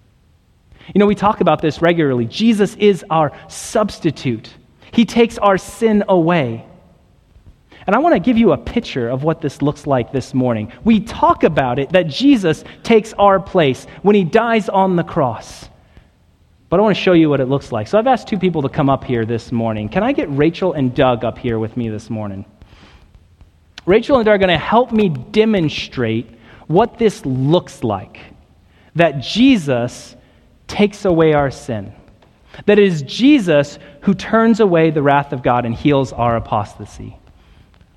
You 0.94 1.00
know, 1.00 1.06
we 1.06 1.16
talk 1.16 1.42
about 1.42 1.62
this 1.62 1.82
regularly. 1.82 2.26
Jesus 2.26 2.76
is 2.76 3.06
our 3.10 3.32
substitute, 3.48 4.54
He 4.92 5.06
takes 5.06 5.38
our 5.38 5.58
sin 5.58 6.04
away. 6.08 6.66
And 7.88 7.96
I 7.96 8.00
want 8.00 8.14
to 8.14 8.20
give 8.20 8.38
you 8.38 8.52
a 8.52 8.58
picture 8.58 9.10
of 9.10 9.24
what 9.24 9.42
this 9.42 9.62
looks 9.62 9.88
like 9.88 10.12
this 10.12 10.34
morning. 10.34 10.72
We 10.84 11.00
talk 11.00 11.44
about 11.44 11.80
it 11.80 11.90
that 11.90 12.08
Jesus 12.08 12.64
takes 12.84 13.12
our 13.14 13.40
place 13.40 13.88
when 14.04 14.16
he 14.16 14.24
dies 14.24 14.70
on 14.70 14.96
the 14.96 15.04
cross. 15.04 15.68
But 16.70 16.80
I 16.80 16.84
want 16.84 16.96
to 16.96 17.02
show 17.02 17.14
you 17.14 17.30
what 17.30 17.42
it 17.42 17.48
looks 17.48 17.72
like. 17.72 17.88
So 17.88 17.98
I've 17.98 18.08
asked 18.08 18.28
two 18.28 18.38
people 18.38 18.62
to 18.62 18.70
come 18.70 18.90
up 18.90 19.04
here 19.04 19.26
this 19.26 19.52
morning. 19.52 19.90
Can 19.90 20.04
I 20.04 20.14
get 20.14 20.30
Rachel 20.30 20.74
and 20.74 20.94
Doug 20.94 21.26
up 21.26 21.38
here 21.38 21.58
with 21.58 21.76
me 21.76 21.90
this 21.90 22.10
morning? 22.10 22.46
Rachel 23.86 24.18
and 24.18 24.26
Doug 24.26 24.36
are 24.36 24.38
going 24.38 24.50
to 24.50 24.64
help 24.64 24.92
me 24.92 25.10
demonstrate 25.10 26.30
what 26.68 27.00
this 27.00 27.26
looks 27.26 27.84
like 27.84 28.20
that 28.96 29.22
Jesus 29.22 30.16
takes 30.72 31.04
away 31.04 31.34
our 31.34 31.52
sin. 31.52 31.94
That 32.66 32.80
it 32.80 32.88
is 32.88 33.02
Jesus 33.04 33.78
who 34.02 34.14
turns 34.14 34.62
away 34.62 34.90
the 34.90 35.02
wrath 35.02 35.34
of 35.34 35.44
God 35.44 35.66
and 35.66 35.76
heals 35.76 36.14
our 36.14 36.38
apostasy. 36.38 37.18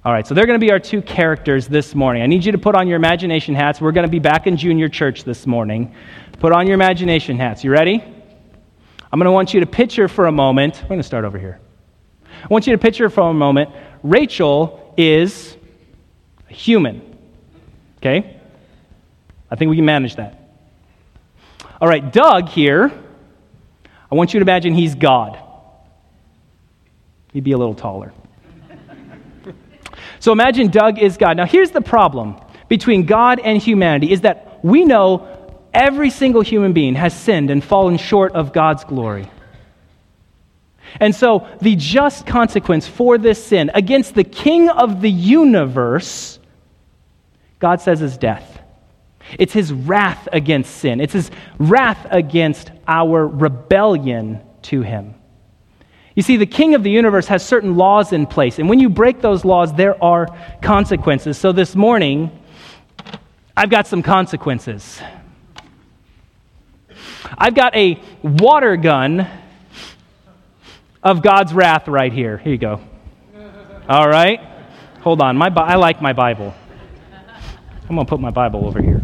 All 0.04 0.12
right, 0.12 0.26
so 0.26 0.34
they're 0.34 0.46
going 0.46 0.60
to 0.60 0.64
be 0.64 0.72
our 0.72 0.80
two 0.80 1.00
characters 1.00 1.66
this 1.66 1.94
morning. 1.94 2.22
I 2.22 2.26
need 2.26 2.44
you 2.44 2.52
to 2.52 2.58
put 2.58 2.74
on 2.74 2.88
your 2.88 2.96
imagination 2.96 3.54
hats. 3.54 3.80
We're 3.80 3.92
going 3.92 4.06
to 4.06 4.10
be 4.10 4.18
back 4.18 4.46
in 4.46 4.56
junior 4.56 4.88
church 4.88 5.24
this 5.24 5.46
morning. 5.46 5.94
Put 6.40 6.52
on 6.52 6.66
your 6.66 6.74
imagination 6.74 7.38
hats. 7.38 7.64
You 7.64 7.70
ready? 7.70 8.02
I'm 8.02 9.18
going 9.18 9.26
to 9.26 9.32
want 9.32 9.54
you 9.54 9.60
to 9.60 9.66
picture 9.66 10.08
for 10.08 10.26
a 10.26 10.32
moment. 10.32 10.80
We're 10.82 10.88
going 10.88 11.00
to 11.00 11.06
start 11.06 11.24
over 11.24 11.38
here. 11.38 11.60
I 12.42 12.46
want 12.48 12.66
you 12.66 12.72
to 12.72 12.78
picture 12.78 13.08
for 13.08 13.30
a 13.30 13.32
moment 13.32 13.70
Rachel 14.02 14.92
is 14.96 15.56
a 16.50 16.52
human. 16.52 17.16
Okay? 17.98 18.40
I 19.50 19.56
think 19.56 19.70
we 19.70 19.76
can 19.76 19.84
manage 19.84 20.16
that. 20.16 20.43
All 21.84 21.90
right, 21.90 22.14
Doug 22.14 22.48
here, 22.48 22.90
I 24.10 24.14
want 24.14 24.32
you 24.32 24.40
to 24.40 24.42
imagine 24.42 24.72
he's 24.72 24.94
God. 24.94 25.38
He'd 27.34 27.44
be 27.44 27.52
a 27.52 27.58
little 27.58 27.74
taller. 27.74 28.14
So 30.18 30.32
imagine 30.32 30.68
Doug 30.68 30.98
is 30.98 31.18
God. 31.18 31.36
Now, 31.36 31.44
here's 31.44 31.72
the 31.72 31.82
problem 31.82 32.40
between 32.68 33.04
God 33.04 33.38
and 33.38 33.60
humanity 33.60 34.12
is 34.12 34.22
that 34.22 34.64
we 34.64 34.86
know 34.86 35.60
every 35.74 36.08
single 36.08 36.40
human 36.40 36.72
being 36.72 36.94
has 36.94 37.12
sinned 37.12 37.50
and 37.50 37.62
fallen 37.62 37.98
short 37.98 38.32
of 38.32 38.54
God's 38.54 38.84
glory. 38.84 39.30
And 41.00 41.14
so, 41.14 41.46
the 41.60 41.76
just 41.76 42.26
consequence 42.26 42.88
for 42.88 43.18
this 43.18 43.44
sin 43.44 43.70
against 43.74 44.14
the 44.14 44.24
king 44.24 44.70
of 44.70 45.02
the 45.02 45.10
universe, 45.10 46.38
God 47.58 47.82
says, 47.82 48.00
is 48.00 48.16
death. 48.16 48.53
It's 49.38 49.52
his 49.52 49.72
wrath 49.72 50.28
against 50.32 50.76
sin, 50.76 51.00
it's 51.00 51.12
his 51.12 51.30
wrath 51.58 52.06
against 52.10 52.70
our 52.86 53.26
rebellion 53.26 54.40
to 54.62 54.82
him. 54.82 55.14
You 56.14 56.22
see, 56.22 56.36
the 56.36 56.46
king 56.46 56.74
of 56.74 56.84
the 56.84 56.90
universe 56.90 57.26
has 57.26 57.44
certain 57.44 57.76
laws 57.76 58.12
in 58.12 58.26
place, 58.26 58.58
and 58.58 58.68
when 58.68 58.78
you 58.78 58.88
break 58.88 59.20
those 59.20 59.44
laws, 59.44 59.74
there 59.74 60.02
are 60.02 60.28
consequences. 60.62 61.36
So 61.36 61.50
this 61.50 61.74
morning, 61.74 62.30
I've 63.56 63.70
got 63.70 63.86
some 63.86 64.02
consequences. 64.02 65.00
I've 67.36 67.54
got 67.54 67.74
a 67.74 68.00
water 68.22 68.76
gun 68.76 69.28
of 71.02 71.22
God's 71.22 71.52
wrath 71.52 71.88
right 71.88 72.12
here. 72.12 72.38
Here 72.38 72.52
you 72.52 72.58
go. 72.58 72.80
All 73.88 74.08
right? 74.08 74.40
Hold 75.00 75.20
on. 75.20 75.36
My, 75.36 75.48
I 75.48 75.76
like 75.76 76.00
my 76.00 76.12
Bible. 76.12 76.54
I'm 77.88 77.96
going 77.96 78.06
to 78.06 78.10
put 78.10 78.20
my 78.20 78.30
Bible 78.30 78.66
over 78.66 78.80
here. 78.80 79.02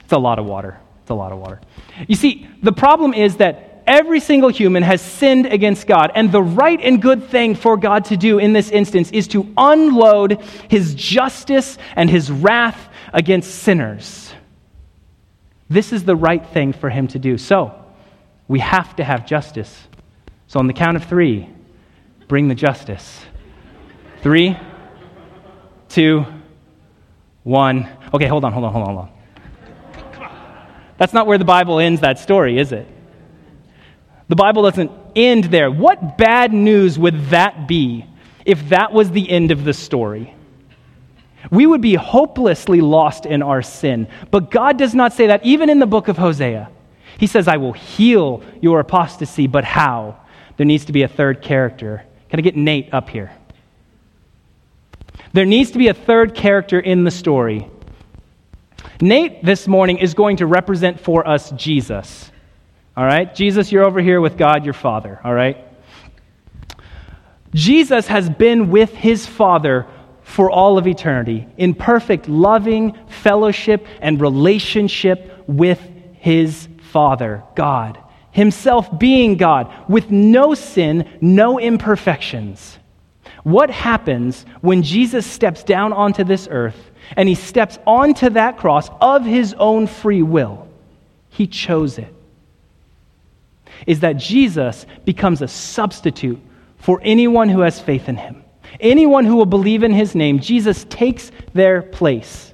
It's 0.00 0.12
a 0.12 0.18
lot 0.18 0.38
of 0.38 0.46
water. 0.46 0.78
It's 1.02 1.10
a 1.10 1.14
lot 1.14 1.32
of 1.32 1.38
water. 1.38 1.60
You 2.08 2.16
see, 2.16 2.48
the 2.62 2.72
problem 2.72 3.12
is 3.12 3.36
that 3.36 3.82
every 3.86 4.20
single 4.20 4.48
human 4.48 4.82
has 4.82 5.02
sinned 5.02 5.46
against 5.46 5.86
God. 5.86 6.10
And 6.14 6.32
the 6.32 6.42
right 6.42 6.80
and 6.80 7.00
good 7.00 7.24
thing 7.24 7.54
for 7.54 7.76
God 7.76 8.06
to 8.06 8.16
do 8.16 8.38
in 8.38 8.52
this 8.52 8.70
instance 8.70 9.10
is 9.10 9.28
to 9.28 9.52
unload 9.56 10.40
his 10.68 10.94
justice 10.94 11.78
and 11.96 12.08
his 12.08 12.30
wrath 12.30 12.88
against 13.12 13.54
sinners. 13.56 14.32
This 15.68 15.92
is 15.92 16.04
the 16.04 16.16
right 16.16 16.44
thing 16.46 16.72
for 16.72 16.90
him 16.90 17.08
to 17.08 17.18
do. 17.18 17.38
So, 17.38 17.80
we 18.48 18.60
have 18.60 18.96
to 18.96 19.04
have 19.04 19.26
justice. 19.26 19.88
So, 20.46 20.58
on 20.58 20.66
the 20.66 20.72
count 20.72 20.96
of 20.96 21.04
three, 21.04 21.48
bring 22.28 22.48
the 22.48 22.54
justice. 22.54 23.24
Three, 24.22 24.56
two, 25.94 26.26
one. 27.44 27.88
Okay, 28.12 28.26
hold 28.26 28.44
on, 28.44 28.52
hold 28.52 28.64
on, 28.64 28.72
hold 28.72 28.88
on, 28.88 28.94
hold 28.96 29.08
on. 29.08 29.14
That's 30.98 31.12
not 31.12 31.26
where 31.26 31.38
the 31.38 31.44
Bible 31.44 31.78
ends 31.78 32.00
that 32.00 32.18
story, 32.18 32.58
is 32.58 32.72
it? 32.72 32.86
The 34.28 34.36
Bible 34.36 34.62
doesn't 34.62 34.90
end 35.14 35.44
there. 35.44 35.70
What 35.70 36.18
bad 36.18 36.52
news 36.52 36.98
would 36.98 37.26
that 37.26 37.68
be 37.68 38.06
if 38.44 38.68
that 38.70 38.92
was 38.92 39.10
the 39.10 39.28
end 39.30 39.50
of 39.50 39.64
the 39.64 39.72
story? 39.72 40.34
We 41.50 41.66
would 41.66 41.80
be 41.80 41.94
hopelessly 41.94 42.80
lost 42.80 43.26
in 43.26 43.42
our 43.42 43.62
sin. 43.62 44.08
But 44.30 44.50
God 44.50 44.78
does 44.78 44.94
not 44.94 45.12
say 45.12 45.28
that, 45.28 45.44
even 45.44 45.68
in 45.68 45.78
the 45.78 45.86
book 45.86 46.08
of 46.08 46.16
Hosea. 46.16 46.70
He 47.18 47.26
says, 47.26 47.46
I 47.46 47.58
will 47.58 47.72
heal 47.72 48.42
your 48.60 48.80
apostasy, 48.80 49.46
but 49.46 49.62
how? 49.62 50.16
There 50.56 50.66
needs 50.66 50.86
to 50.86 50.92
be 50.92 51.02
a 51.02 51.08
third 51.08 51.42
character. 51.42 52.04
Can 52.30 52.40
I 52.40 52.42
get 52.42 52.56
Nate 52.56 52.92
up 52.92 53.08
here? 53.08 53.30
There 55.32 55.44
needs 55.44 55.72
to 55.72 55.78
be 55.78 55.88
a 55.88 55.94
third 55.94 56.34
character 56.34 56.78
in 56.78 57.04
the 57.04 57.10
story. 57.10 57.68
Nate 59.00 59.44
this 59.44 59.66
morning 59.66 59.98
is 59.98 60.14
going 60.14 60.36
to 60.38 60.46
represent 60.46 61.00
for 61.00 61.26
us 61.26 61.50
Jesus. 61.52 62.30
All 62.96 63.04
right? 63.04 63.34
Jesus, 63.34 63.72
you're 63.72 63.84
over 63.84 64.00
here 64.00 64.20
with 64.20 64.36
God, 64.36 64.64
your 64.64 64.74
Father. 64.74 65.20
All 65.24 65.34
right? 65.34 65.58
Jesus 67.52 68.06
has 68.06 68.28
been 68.30 68.70
with 68.70 68.94
his 68.94 69.26
Father 69.26 69.86
for 70.22 70.50
all 70.50 70.78
of 70.78 70.86
eternity 70.86 71.46
in 71.56 71.74
perfect 71.74 72.28
loving 72.28 72.96
fellowship 73.08 73.86
and 74.00 74.20
relationship 74.20 75.44
with 75.46 75.80
his 76.14 76.68
Father, 76.90 77.42
God. 77.54 77.98
Himself 78.30 78.98
being 78.98 79.36
God, 79.36 79.72
with 79.88 80.10
no 80.10 80.54
sin, 80.54 81.18
no 81.20 81.60
imperfections. 81.60 82.78
What 83.44 83.70
happens 83.70 84.44
when 84.60 84.82
Jesus 84.82 85.24
steps 85.24 85.62
down 85.62 85.92
onto 85.92 86.24
this 86.24 86.48
earth 86.50 86.90
and 87.16 87.28
he 87.28 87.34
steps 87.34 87.78
onto 87.86 88.30
that 88.30 88.58
cross 88.58 88.90
of 89.00 89.24
his 89.24 89.54
own 89.54 89.86
free 89.86 90.22
will? 90.22 90.66
He 91.28 91.46
chose 91.46 91.98
it 91.98 92.12
is 93.86 94.00
that 94.00 94.16
Jesus 94.16 94.86
becomes 95.04 95.42
a 95.42 95.48
substitute 95.48 96.40
for 96.78 97.00
anyone 97.02 97.48
who 97.48 97.60
has 97.60 97.80
faith 97.80 98.08
in 98.08 98.16
him. 98.16 98.42
Anyone 98.80 99.24
who 99.24 99.36
will 99.36 99.46
believe 99.46 99.82
in 99.82 99.92
his 99.92 100.14
name, 100.14 100.40
Jesus 100.40 100.84
takes 100.88 101.30
their 101.52 101.82
place. 101.82 102.52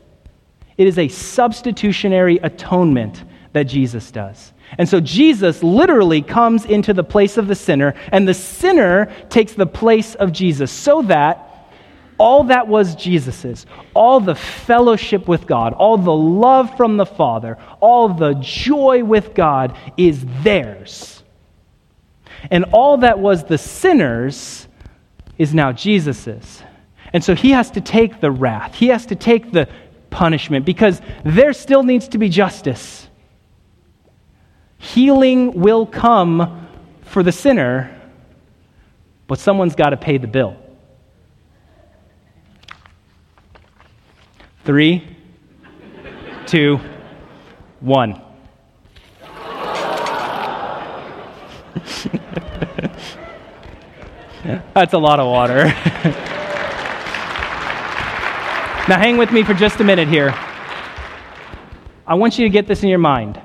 It 0.77 0.87
is 0.87 0.99
a 0.99 1.09
substitutionary 1.09 2.39
atonement 2.39 3.25
that 3.53 3.65
Jesus 3.65 4.11
does. 4.11 4.53
And 4.79 4.89
so 4.89 5.01
Jesus 5.01 5.63
literally 5.63 6.23
comes 6.23 6.65
into 6.65 6.95
the 6.95 7.05
place 7.05 7.37
of 7.37 7.49
the 7.49 7.55
sinner, 7.55 7.95
and 8.13 8.27
the 8.27 8.35
sinner 8.35 9.13
takes 9.29 9.53
the 9.53 9.67
place 9.67 10.15
of 10.15 10.33
Jesus 10.33 10.71
so 10.71 11.03
that 11.03 11.47
all 12.19 12.45
that 12.45 12.69
was 12.69 12.95
Jesus's, 12.97 13.65
all 13.95 14.21
the 14.21 14.35
fellowship 14.35 15.27
with 15.27 15.47
God, 15.47 15.73
all 15.73 15.97
the 15.97 16.13
love 16.13 16.77
from 16.77 16.99
the 16.99 17.07
Father, 17.07 17.57
all 17.81 18.11
the 18.11 18.35
joy 18.35 19.03
with 19.03 19.33
God 19.33 19.77
is 19.97 20.25
theirs. 20.43 21.23
And 22.51 22.67
all 22.73 22.99
that 22.99 23.19
was 23.19 23.45
the 23.45 23.57
sinner's 23.57 24.69
is 25.39 25.55
now 25.55 25.73
Jesus's. 25.73 26.63
And 27.15 27.25
so 27.25 27.35
he 27.35 27.53
has 27.53 27.71
to 27.73 27.81
take 27.81 28.21
the 28.21 28.31
wrath, 28.31 28.75
he 28.75 28.89
has 28.89 29.07
to 29.07 29.17
take 29.17 29.51
the 29.51 29.69
punishment 30.11 30.67
because 30.67 31.01
there 31.25 31.53
still 31.55 31.83
needs 31.83 32.09
to 32.09 32.19
be 32.19 32.29
justice. 32.29 33.09
Healing 34.81 35.61
will 35.61 35.85
come 35.85 36.67
for 37.03 37.23
the 37.23 37.31
sinner, 37.33 38.01
but 39.27 39.39
someone's 39.39 39.75
got 39.75 39.91
to 39.91 39.97
pay 39.99 40.17
the 40.17 40.27
bill. 40.27 40.57
Three, 44.65 45.07
two, 46.47 46.81
one. 47.81 48.23
That's 54.75 54.95
a 54.95 54.99
lot 54.99 55.21
of 55.21 55.27
water. 55.27 55.65
now, 58.89 58.99
hang 58.99 59.19
with 59.19 59.31
me 59.31 59.43
for 59.45 59.53
just 59.53 59.79
a 59.81 59.85
minute 59.85 60.09
here. 60.09 60.35
I 62.07 62.15
want 62.15 62.39
you 62.39 62.47
to 62.47 62.51
get 62.51 62.67
this 62.67 62.83
in 62.83 62.89
your 62.89 62.99
mind. 62.99 63.41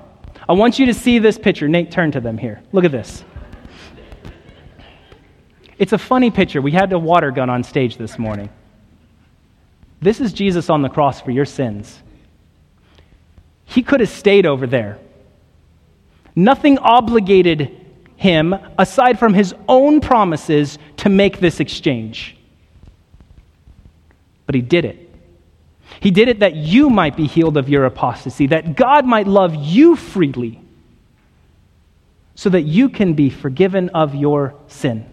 I 0.47 0.53
want 0.53 0.77
you 0.77 0.86
to 0.88 0.93
see 0.93 1.19
this 1.19 1.38
picture. 1.38 1.67
Nate, 1.67 1.91
turn 1.91 2.12
to 2.12 2.21
them 2.21 2.38
here. 2.38 2.62
Look 2.71 2.86
at 2.86 2.91
this. 2.91 3.23
It's 5.77 5.93
a 5.93 5.97
funny 5.97 6.31
picture. 6.31 6.62
We 6.62 6.71
had 6.71 6.93
a 6.93 6.99
water 6.99 7.31
gun 7.31 7.49
on 7.49 7.63
stage 7.63 7.97
this 7.97 8.17
morning. 8.17 8.49
This 10.01 10.21
is 10.21 10.34
Jesus 10.34 10.69
on 10.69 10.81
the 10.81 10.89
cross 10.89 11.19
for 11.19 11.31
your 11.31 11.45
sins. 11.45 12.01
He 13.65 13.81
could 13.81 13.99
have 13.99 14.10
stayed 14.10 14.45
over 14.45 14.67
there. 14.67 14.99
Nothing 16.36 16.77
obligated 16.77 17.86
him, 18.15 18.53
aside 18.77 19.19
from 19.19 19.34
his 19.34 19.53
own 19.67 19.99
promises, 19.99 20.77
to 20.97 21.10
make 21.10 21.39
this 21.39 21.60
exchange. 21.60 22.38
But 24.45 24.55
he 24.55 24.62
did 24.62 24.86
it. 24.86 25.04
He 25.99 26.12
did 26.12 26.27
it 26.27 26.39
that 26.39 26.55
you 26.55 26.89
might 26.89 27.15
be 27.15 27.27
healed 27.27 27.58
of 27.58 27.69
your 27.69 27.86
apostasy, 27.86 28.47
that 28.47 28.75
God 28.75 29.05
might 29.05 29.27
love 29.27 29.55
you 29.55 29.95
freely, 29.95 30.62
so 32.36 32.49
that 32.49 32.62
you 32.62 32.89
can 32.89 33.13
be 33.13 33.29
forgiven 33.29 33.89
of 33.89 34.13
your 34.13 34.55
sin. 34.67 35.10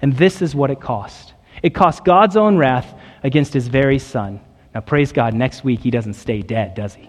And 0.00 0.16
this 0.16 0.42
is 0.42 0.54
what 0.54 0.70
it 0.70 0.80
cost 0.80 1.34
it 1.62 1.74
cost 1.74 2.04
God's 2.04 2.36
own 2.36 2.56
wrath 2.56 2.92
against 3.22 3.52
his 3.54 3.68
very 3.68 3.98
son. 3.98 4.40
Now, 4.74 4.80
praise 4.80 5.12
God, 5.12 5.34
next 5.34 5.62
week 5.64 5.80
he 5.80 5.90
doesn't 5.90 6.14
stay 6.14 6.42
dead, 6.42 6.74
does 6.74 6.94
he? 6.94 7.08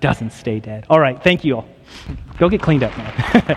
Doesn't 0.00 0.30
stay 0.30 0.60
dead. 0.60 0.86
All 0.88 1.00
right, 1.00 1.20
thank 1.22 1.44
you 1.44 1.56
all. 1.56 1.68
Go 2.38 2.48
get 2.48 2.62
cleaned 2.62 2.84
up, 2.84 2.96
man. 2.96 3.12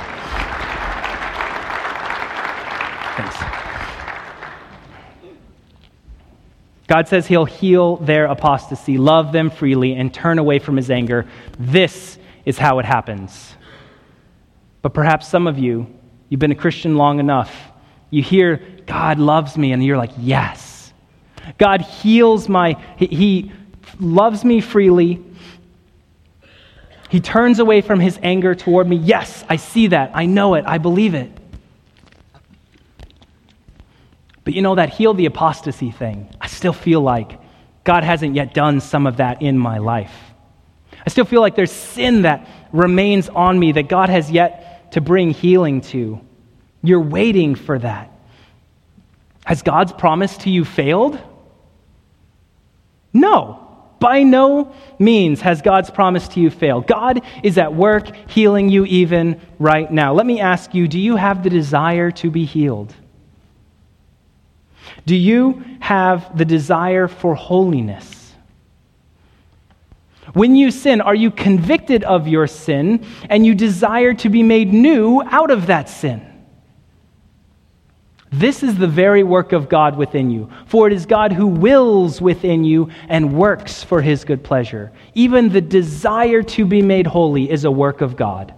Thanks. 3.16 3.53
God 6.88 7.08
says 7.08 7.28
he'll 7.28 7.46
heal 7.46 7.98
their 7.98 8.26
apostasy, 8.26 8.98
love 8.98 9.32
them 9.32 9.50
freely, 9.50 9.94
and 9.94 10.14
turn 10.14 10.38
away 10.38 10.60
from 10.60 10.76
his 10.76 10.92
anger. 10.92 11.26
This 11.58 12.18
is 12.46 12.58
how 12.58 12.80
it 12.80 12.86
happens. 12.86 13.56
But 14.82 14.94
perhaps 14.94 15.28
some 15.28 15.48
of 15.48 15.58
you, 15.58 15.88
you've 16.28 16.42
been 16.42 16.52
a 16.52 16.56
Christian 16.56 16.98
long 16.98 17.20
enough. 17.20 17.54
You 18.10 18.22
hear, 18.22 18.62
God 18.86 19.18
loves 19.18 19.58
me, 19.58 19.72
and 19.72 19.84
you're 19.84 19.98
like, 19.98 20.12
yes. 20.18 20.94
God 21.58 21.82
heals 21.82 22.50
my, 22.50 22.78
he, 22.98 23.08
he 23.08 23.52
loves 24.00 24.44
me 24.44 24.60
freely. 24.60 25.24
He 27.10 27.22
turns 27.22 27.60
away 27.60 27.82
from 27.82 28.00
his 28.00 28.20
anger 28.22 28.56
toward 28.56 28.90
me. 28.90 28.98
Yes, 28.98 29.46
I 29.48 29.56
see 29.56 29.88
that. 29.88 30.12
I 30.14 30.26
know 30.26 30.56
it. 30.56 30.66
I 30.68 30.80
believe 30.80 31.14
it. 31.14 31.32
But 34.44 34.54
you 34.54 34.62
know, 34.62 34.76
that 34.76 34.90
heal 34.90 35.14
the 35.14 35.26
apostasy 35.26 35.92
thing, 35.92 36.30
I 36.42 36.48
still 36.48 36.74
feel 36.74 37.02
like 37.02 37.40
God 37.84 38.04
hasn't 38.04 38.36
yet 38.36 38.54
done 38.54 38.82
some 38.82 39.08
of 39.08 39.18
that 39.18 39.42
in 39.42 39.58
my 39.58 39.78
life. 39.78 40.14
I 41.06 41.10
still 41.10 41.26
feel 41.26 41.42
like 41.42 41.56
there's 41.56 41.72
sin 41.72 42.24
that 42.24 42.48
remains 42.72 43.30
on 43.30 43.60
me 43.60 43.74
that 43.74 43.90
God 43.90 44.10
has 44.10 44.32
yet 44.32 44.92
to 44.94 45.02
bring 45.02 45.32
healing 45.32 45.82
to. 45.82 46.20
You're 46.82 47.02
waiting 47.02 47.56
for 47.56 47.78
that. 47.80 48.12
Has 49.46 49.62
God's 49.62 49.92
promise 49.92 50.38
to 50.40 50.50
you 50.50 50.64
failed? 50.64 51.20
No. 53.12 53.60
By 54.00 54.24
no 54.24 54.74
means 55.00 55.42
has 55.42 55.62
God's 55.62 55.90
promise 55.90 56.28
to 56.30 56.40
you 56.40 56.50
failed. 56.50 56.88
God 56.88 57.22
is 57.42 57.58
at 57.58 57.74
work 57.74 58.10
healing 58.30 58.70
you 58.70 58.86
even 58.86 59.40
right 59.60 59.90
now. 59.90 60.14
Let 60.14 60.26
me 60.26 60.42
ask 60.42 60.74
you 60.74 60.88
do 60.88 61.00
you 61.00 61.16
have 61.16 61.44
the 61.44 61.50
desire 61.50 62.12
to 62.12 62.30
be 62.30 62.46
healed? 62.46 62.94
Do 65.06 65.16
you 65.16 65.64
have 65.80 66.38
the 66.38 66.46
desire 66.46 67.08
for 67.08 67.36
holiness? 67.36 68.34
When 70.34 70.56
you 70.56 70.72
sin, 70.72 71.02
are 71.02 71.16
you 71.16 71.32
convicted 71.32 72.04
of 72.04 72.28
your 72.28 72.48
sin 72.48 73.06
and 73.30 73.46
you 73.46 73.54
desire 73.54 74.14
to 74.16 74.30
be 74.30 74.42
made 74.42 74.72
new 74.72 75.22
out 75.22 75.52
of 75.52 75.68
that 75.68 75.90
sin? 75.90 76.26
This 78.32 78.64
is 78.64 78.78
the 78.78 78.88
very 78.88 79.22
work 79.22 79.52
of 79.52 79.70
God 79.70 79.96
within 79.96 80.32
you. 80.32 80.50
For 80.66 80.88
it 80.88 80.94
is 80.94 81.06
God 81.06 81.34
who 81.34 81.46
wills 81.46 82.20
within 82.20 82.64
you 82.64 82.90
and 83.08 83.38
works 83.38 83.84
for 83.84 84.02
his 84.02 84.24
good 84.26 84.44
pleasure. 84.44 84.92
Even 85.14 85.50
the 85.50 85.62
desire 85.62 86.42
to 86.42 86.66
be 86.66 86.82
made 86.82 87.06
holy 87.06 87.52
is 87.52 87.64
a 87.64 87.70
work 87.70 88.02
of 88.02 88.16
God. 88.16 88.56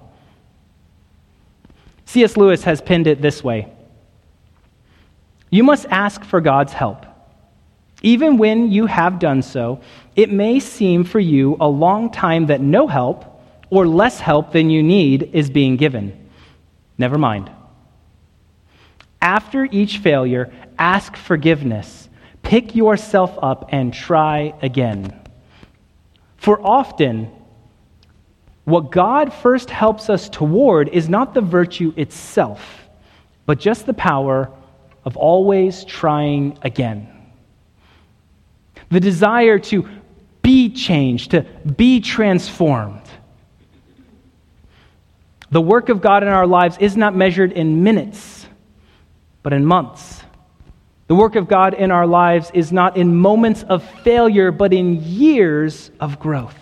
C.S. 2.05 2.37
Lewis 2.37 2.63
has 2.63 2.79
pinned 2.79 3.07
it 3.07 3.21
this 3.21 3.43
way 3.43 3.74
you 5.49 5.63
must 5.63 5.85
ask 5.89 6.23
for 6.23 6.41
God's 6.41 6.73
help. 6.73 7.05
Even 8.01 8.37
when 8.37 8.71
you 8.71 8.85
have 8.85 9.19
done 9.19 9.41
so, 9.41 9.81
it 10.15 10.31
may 10.31 10.59
seem 10.59 11.03
for 11.03 11.19
you 11.19 11.57
a 11.59 11.67
long 11.67 12.11
time 12.11 12.47
that 12.47 12.61
no 12.61 12.87
help 12.87 13.41
or 13.69 13.87
less 13.87 14.19
help 14.19 14.51
than 14.51 14.69
you 14.69 14.83
need 14.83 15.31
is 15.33 15.49
being 15.49 15.75
given. 15.75 16.29
Never 16.97 17.17
mind. 17.17 17.49
After 19.21 19.65
each 19.65 19.97
failure, 19.97 20.53
ask 20.77 21.15
forgiveness. 21.15 22.09
Pick 22.43 22.75
yourself 22.75 23.37
up 23.41 23.69
and 23.69 23.93
try 23.93 24.53
again. 24.61 25.19
For 26.37 26.61
often, 26.61 27.31
what 28.65 28.91
God 28.91 29.33
first 29.33 29.69
helps 29.69 30.09
us 30.09 30.29
toward 30.29 30.89
is 30.89 31.09
not 31.09 31.33
the 31.33 31.41
virtue 31.41 31.93
itself, 31.97 32.87
but 33.45 33.59
just 33.59 33.85
the 33.85 33.93
power 33.93 34.51
of 35.05 35.15
always 35.15 35.85
trying 35.85 36.57
again. 36.63 37.07
The 38.89 38.99
desire 38.99 39.59
to 39.59 39.87
be 40.41 40.69
changed, 40.69 41.31
to 41.31 41.41
be 41.41 42.01
transformed. 42.01 43.01
The 45.51 45.61
work 45.61 45.89
of 45.89 46.01
God 46.01 46.23
in 46.23 46.29
our 46.29 46.47
lives 46.47 46.77
is 46.79 46.97
not 46.97 47.15
measured 47.15 47.51
in 47.51 47.83
minutes, 47.83 48.47
but 49.43 49.53
in 49.53 49.65
months. 49.65 50.21
The 51.07 51.15
work 51.15 51.35
of 51.35 51.47
God 51.47 51.75
in 51.75 51.91
our 51.91 52.07
lives 52.07 52.49
is 52.53 52.71
not 52.71 52.97
in 52.97 53.15
moments 53.15 53.63
of 53.63 53.83
failure, 54.01 54.51
but 54.51 54.73
in 54.73 55.03
years 55.03 55.91
of 55.99 56.19
growth. 56.19 56.57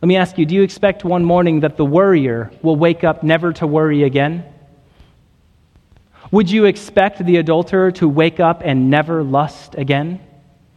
Let 0.00 0.06
me 0.06 0.16
ask 0.16 0.38
you 0.38 0.46
do 0.46 0.54
you 0.54 0.62
expect 0.62 1.04
one 1.04 1.24
morning 1.24 1.60
that 1.60 1.76
the 1.76 1.84
worrier 1.84 2.52
will 2.62 2.76
wake 2.76 3.04
up 3.04 3.22
never 3.22 3.52
to 3.54 3.66
worry 3.66 4.04
again? 4.04 4.44
Would 6.30 6.50
you 6.50 6.66
expect 6.66 7.24
the 7.24 7.36
adulterer 7.36 7.90
to 7.92 8.08
wake 8.08 8.38
up 8.38 8.62
and 8.64 8.90
never 8.90 9.22
lust 9.22 9.74
again? 9.76 10.20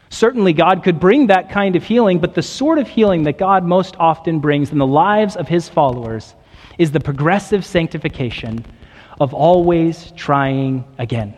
Certainly, 0.09 0.53
God 0.53 0.83
could 0.83 0.99
bring 0.99 1.27
that 1.27 1.49
kind 1.49 1.75
of 1.75 1.83
healing, 1.83 2.19
but 2.19 2.35
the 2.35 2.41
sort 2.41 2.77
of 2.77 2.87
healing 2.87 3.23
that 3.23 3.37
God 3.37 3.63
most 3.63 3.95
often 3.97 4.39
brings 4.39 4.71
in 4.71 4.77
the 4.77 4.87
lives 4.87 5.35
of 5.35 5.47
his 5.47 5.69
followers 5.69 6.35
is 6.77 6.91
the 6.91 6.99
progressive 6.99 7.65
sanctification 7.65 8.65
of 9.19 9.33
always 9.33 10.11
trying 10.11 10.85
again. 10.97 11.33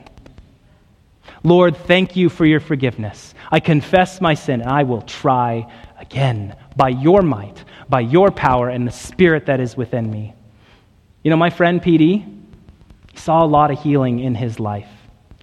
Lord, 1.44 1.76
thank 1.76 2.16
you 2.16 2.30
for 2.30 2.46
your 2.46 2.60
forgiveness. 2.60 3.34
I 3.52 3.60
confess 3.60 4.22
my 4.22 4.34
sin, 4.34 4.62
and 4.62 4.70
I 4.70 4.84
will 4.84 5.02
try 5.02 5.68
again 6.00 6.56
by 6.76 6.90
your 6.90 7.22
might, 7.22 7.64
by 7.90 8.00
your 8.02 8.32
power, 8.32 8.70
and 8.70 8.88
the 8.88 8.92
spirit 8.92 9.48
that 9.48 9.60
is 9.60 9.76
within 9.76 10.10
me. 10.10 10.34
You 11.24 11.32
know, 11.32 11.38
my 11.38 11.50
friend 11.50 11.82
PD, 11.82 12.43
saw 13.16 13.44
a 13.44 13.48
lot 13.48 13.72
of 13.72 13.82
healing 13.82 14.20
in 14.20 14.36
his 14.36 14.60
life. 14.60 14.90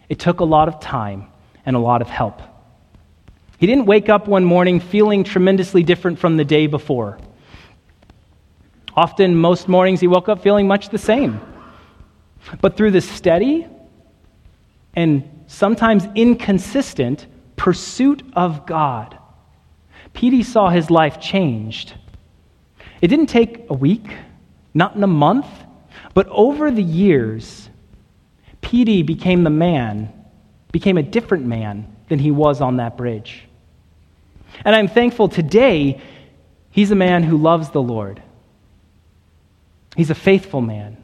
It 0.09 0.19
took 0.19 0.41
a 0.41 0.45
lot 0.45 0.69
of 0.69 0.81
time 0.81 1.27
and 1.65 1.77
a 1.77 1.79
lot 1.79 2.03
of 2.03 2.09
help. 2.09 2.43
He 3.59 3.67
didn't 3.67 3.87
wake 3.87 4.09
up 4.09 4.27
one 4.27 4.45
morning 4.45 4.81
feeling 4.81 5.23
tremendously 5.23 5.83
different 5.83 6.19
from 6.19 6.37
the 6.37 6.45
day 6.45 6.67
before. 6.67 7.19
Often, 8.97 9.37
most 9.37 9.69
mornings, 9.69 10.01
he 10.01 10.07
woke 10.07 10.29
up 10.29 10.43
feeling 10.43 10.67
much 10.67 10.89
the 10.89 10.99
same. 10.99 11.41
But 12.61 12.77
through 12.77 12.91
the 12.93 13.01
steady 13.01 13.67
and 14.95 15.45
sometimes 15.47 16.07
inconsistent 16.15 17.27
pursuit 17.57 18.23
of 18.33 18.67
God, 18.67 19.17
PD 20.15 20.45
saw 20.45 20.71
his 20.71 20.91
life 20.91 21.21
changed. 21.21 21.95
It 23.01 23.09
didn't 23.09 23.27
take 23.27 23.67
a 23.69 23.75
week, 23.75 24.09
not 24.75 24.97
in 24.97 25.03
a 25.03 25.07
month, 25.07 25.47
but 26.15 26.27
over 26.29 26.71
the 26.71 26.83
years, 26.83 27.69
PD 28.63 29.05
became 29.05 29.45
the 29.45 29.51
man, 29.51 30.13
became 30.73 30.99
a 30.99 31.03
different 31.03 31.45
man 31.47 31.97
than 32.09 32.19
he 32.19 32.31
was 32.31 32.61
on 32.61 32.77
that 32.77 32.97
bridge. 32.97 33.45
And 34.65 34.75
I'm 34.75 34.89
thankful 34.89 35.29
today 35.29 36.01
he's 36.71 36.91
a 36.91 36.97
man 36.97 37.23
who 37.23 37.37
loves 37.37 37.71
the 37.71 37.83
Lord. 37.83 38.23
He's 39.97 40.11
a 40.11 40.15
faithful 40.15 40.61
man. 40.61 40.97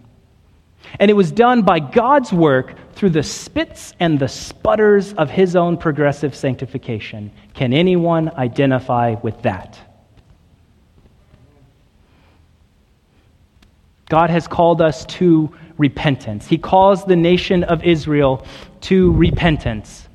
And 0.98 1.10
it 1.10 1.14
was 1.14 1.32
done 1.32 1.62
by 1.62 1.80
God's 1.80 2.32
work 2.32 2.74
through 2.94 3.10
the 3.10 3.22
spits 3.22 3.92
and 3.98 4.18
the 4.18 4.28
sputters 4.28 5.12
of 5.14 5.30
his 5.30 5.56
own 5.56 5.76
progressive 5.76 6.34
sanctification. 6.34 7.30
Can 7.54 7.72
anyone 7.72 8.30
identify 8.36 9.14
with 9.22 9.42
that? 9.42 9.78
God 14.08 14.30
has 14.30 14.46
called 14.46 14.80
us 14.80 15.04
to 15.06 15.52
repentance. 15.78 16.46
He 16.46 16.58
calls 16.58 17.04
the 17.04 17.16
nation 17.16 17.64
of 17.64 17.84
Israel 17.84 18.46
to 18.82 19.12
repentance. 19.12 20.08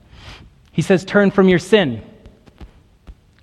He 0.72 0.82
says, 0.82 1.04
Turn 1.06 1.32
from 1.32 1.50
your 1.50 1.60
sin. 1.60 2.02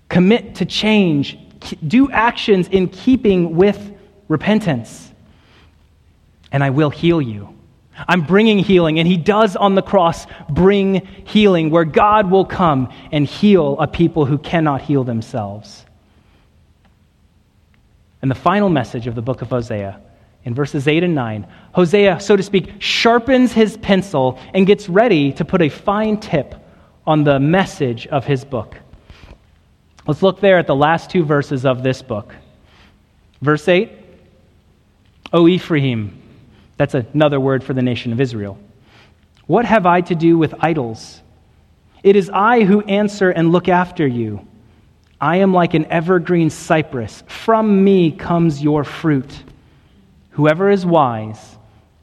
Commit 0.08 0.56
to 0.56 0.64
change. 0.64 1.38
Do 1.86 2.10
actions 2.10 2.68
in 2.68 2.88
keeping 2.88 3.56
with 3.56 3.92
repentance. 4.28 5.12
And 6.50 6.64
I 6.64 6.70
will 6.70 6.90
heal 6.90 7.20
you. 7.20 7.54
I'm 8.06 8.22
bringing 8.22 8.58
healing, 8.60 9.00
and 9.00 9.08
He 9.08 9.16
does 9.16 9.56
on 9.56 9.74
the 9.74 9.82
cross 9.82 10.26
bring 10.48 11.06
healing, 11.26 11.70
where 11.70 11.84
God 11.84 12.30
will 12.30 12.44
come 12.44 12.92
and 13.10 13.26
heal 13.26 13.76
a 13.80 13.88
people 13.88 14.24
who 14.24 14.38
cannot 14.38 14.82
heal 14.82 15.02
themselves. 15.02 15.84
And 18.22 18.30
the 18.30 18.36
final 18.36 18.68
message 18.68 19.06
of 19.06 19.14
the 19.14 19.22
book 19.22 19.42
of 19.42 19.48
Hosea, 19.48 20.00
in 20.48 20.54
verses 20.54 20.88
8 20.88 21.04
and 21.04 21.14
9, 21.14 21.46
Hosea, 21.72 22.20
so 22.20 22.34
to 22.34 22.42
speak, 22.42 22.72
sharpens 22.78 23.52
his 23.52 23.76
pencil 23.76 24.38
and 24.54 24.66
gets 24.66 24.88
ready 24.88 25.30
to 25.34 25.44
put 25.44 25.60
a 25.60 25.68
fine 25.68 26.18
tip 26.18 26.54
on 27.06 27.22
the 27.22 27.38
message 27.38 28.06
of 28.06 28.24
his 28.24 28.46
book. 28.46 28.74
Let's 30.06 30.22
look 30.22 30.40
there 30.40 30.56
at 30.56 30.66
the 30.66 30.74
last 30.74 31.10
two 31.10 31.22
verses 31.22 31.66
of 31.66 31.82
this 31.82 32.00
book. 32.00 32.34
Verse 33.42 33.68
8 33.68 33.92
O 35.34 35.48
Ephraim, 35.48 36.18
that's 36.78 36.94
another 36.94 37.38
word 37.38 37.62
for 37.62 37.74
the 37.74 37.82
nation 37.82 38.14
of 38.14 38.18
Israel. 38.18 38.58
What 39.48 39.66
have 39.66 39.84
I 39.84 40.00
to 40.00 40.14
do 40.14 40.38
with 40.38 40.54
idols? 40.60 41.20
It 42.02 42.16
is 42.16 42.30
I 42.32 42.64
who 42.64 42.80
answer 42.84 43.28
and 43.28 43.52
look 43.52 43.68
after 43.68 44.06
you. 44.06 44.48
I 45.20 45.36
am 45.36 45.52
like 45.52 45.74
an 45.74 45.84
evergreen 45.90 46.48
cypress. 46.48 47.22
From 47.26 47.84
me 47.84 48.12
comes 48.12 48.62
your 48.62 48.82
fruit. 48.82 49.44
Whoever 50.38 50.70
is 50.70 50.86
wise, 50.86 51.58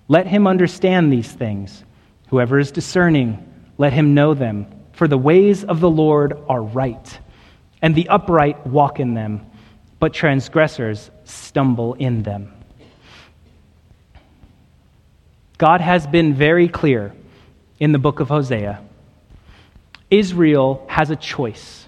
let 0.09 0.27
him 0.27 0.45
understand 0.45 1.09
these 1.09 1.31
things. 1.31 1.85
Whoever 2.27 2.59
is 2.59 2.69
discerning, 2.69 3.49
let 3.77 3.93
him 3.93 4.13
know 4.13 4.33
them. 4.33 4.65
For 4.91 5.07
the 5.07 5.17
ways 5.17 5.63
of 5.63 5.79
the 5.79 5.89
Lord 5.89 6.37
are 6.49 6.61
right, 6.61 7.19
and 7.81 7.95
the 7.95 8.09
upright 8.09 8.67
walk 8.67 8.99
in 8.99 9.13
them, 9.13 9.45
but 9.99 10.13
transgressors 10.13 11.09
stumble 11.23 11.93
in 11.93 12.23
them. 12.23 12.51
God 15.57 15.79
has 15.79 16.05
been 16.05 16.33
very 16.33 16.67
clear 16.67 17.13
in 17.79 17.93
the 17.93 17.99
book 17.99 18.19
of 18.19 18.27
Hosea. 18.27 18.81
Israel 20.11 20.85
has 20.89 21.09
a 21.09 21.15
choice. 21.15 21.87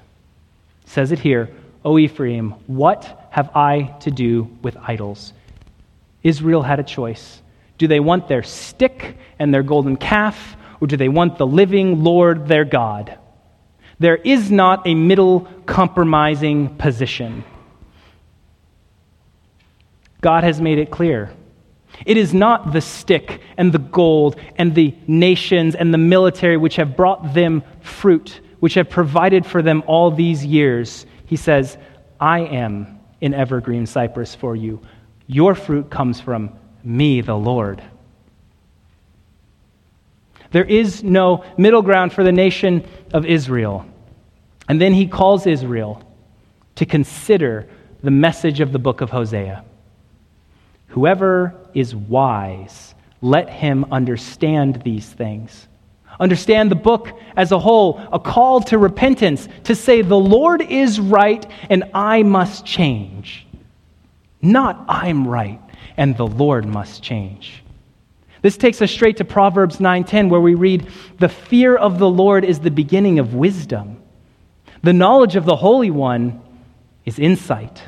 Says 0.86 1.12
it 1.12 1.20
here, 1.20 1.50
O 1.84 2.00
Ephraim, 2.00 2.52
what 2.68 3.28
have 3.32 3.54
I 3.54 3.98
to 4.00 4.12
do 4.12 4.50
with 4.62 4.78
idols? 4.78 5.34
Israel 6.24 6.62
had 6.62 6.80
a 6.80 6.84
choice. 6.84 7.42
Do 7.78 7.88
they 7.88 8.00
want 8.00 8.28
their 8.28 8.44
stick 8.44 9.18
and 9.40 9.54
their 9.54 9.64
golden 9.64 9.98
calf, 9.98 10.58
or 10.82 10.88
do 10.88 10.98
they 10.98 11.10
want 11.10 11.38
the 11.38 11.48
living 11.48 12.04
Lord 12.04 12.48
their 12.48 12.66
God? 12.66 13.18
There 14.00 14.16
is 14.16 14.52
not 14.52 14.86
a 14.88 14.96
middle 14.96 15.42
compromising 15.66 16.76
position. 16.78 17.44
God 20.22 20.44
has 20.44 20.60
made 20.62 20.78
it 20.80 20.92
clear. 20.92 21.32
It 22.06 22.18
is 22.18 22.34
not 22.34 22.74
the 22.74 22.82
stick 22.82 23.42
and 23.58 23.72
the 23.72 23.80
gold 23.80 24.40
and 24.58 24.76
the 24.76 24.96
nations 25.08 25.74
and 25.74 25.94
the 25.94 25.98
military 25.98 26.58
which 26.58 26.76
have 26.76 26.96
brought 26.96 27.34
them 27.34 27.64
fruit, 27.82 28.42
which 28.60 28.76
have 28.76 28.90
provided 28.90 29.46
for 29.46 29.62
them 29.62 29.84
all 29.88 30.12
these 30.12 30.46
years. 30.46 31.06
He 31.26 31.36
says, 31.36 31.78
I 32.20 32.42
am 32.42 33.00
an 33.22 33.34
evergreen 33.34 33.86
cypress 33.86 34.36
for 34.36 34.56
you. 34.56 34.82
Your 35.28 35.56
fruit 35.56 35.90
comes 35.90 36.20
from 36.22 36.52
me, 36.84 37.22
the 37.22 37.36
Lord. 37.36 37.84
There 40.52 40.64
is 40.64 41.04
no 41.04 41.44
middle 41.58 41.82
ground 41.82 42.14
for 42.14 42.24
the 42.24 42.32
nation 42.32 42.88
of 43.14 43.26
Israel. 43.26 43.86
And 44.70 44.82
then 44.82 44.94
he 44.94 45.08
calls 45.08 45.46
Israel 45.46 46.02
to 46.76 46.86
consider 46.86 47.68
the 48.02 48.12
message 48.12 48.60
of 48.60 48.72
the 48.72 48.80
book 48.80 49.02
of 49.02 49.10
Hosea. 49.10 49.66
Whoever 50.88 51.56
is 51.74 51.96
wise, 51.96 52.96
let 53.22 53.50
him 53.50 53.86
understand 53.92 54.82
these 54.84 55.10
things. 55.10 55.68
Understand 56.20 56.72
the 56.72 56.76
book 56.76 57.20
as 57.36 57.52
a 57.52 57.60
whole, 57.60 58.02
a 58.12 58.20
call 58.20 58.62
to 58.62 58.78
repentance, 58.78 59.48
to 59.66 59.76
say, 59.76 60.02
The 60.02 60.18
Lord 60.18 60.62
is 60.62 61.00
right 61.00 61.46
and 61.70 61.84
I 61.94 62.24
must 62.24 62.66
change. 62.66 63.47
Not 64.42 64.86
I'm 64.88 65.28
right 65.28 65.60
and 65.96 66.16
the 66.16 66.28
Lord 66.28 66.66
must 66.66 67.02
change. 67.02 67.64
This 68.42 68.58
takes 68.58 68.82
us 68.82 68.92
straight 68.92 69.18
to 69.18 69.26
Proverbs 69.26 69.80
9:10 69.80 70.30
where 70.30 70.42
we 70.42 70.54
read, 70.54 70.88
"The 71.20 71.30
fear 71.30 71.76
of 71.76 71.98
the 71.98 72.10
Lord 72.10 72.46
is 72.46 72.60
the 72.60 72.72
beginning 72.72 73.20
of 73.20 73.34
wisdom. 73.34 73.98
The 74.84 74.94
knowledge 74.94 75.36
of 75.36 75.46
the 75.46 75.56
Holy 75.56 75.90
One 75.90 76.40
is 77.04 77.18
insight." 77.18 77.84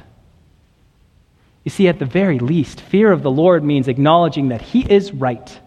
You 1.64 1.70
see, 1.70 1.88
at 1.88 2.00
the 2.00 2.06
very 2.06 2.40
least, 2.40 2.82
fear 2.82 3.12
of 3.12 3.22
the 3.22 3.32
Lord 3.32 3.64
means 3.64 3.88
acknowledging 3.88 4.48
that 4.50 4.62
He 4.62 4.82
is 4.82 5.14
right 5.14 5.60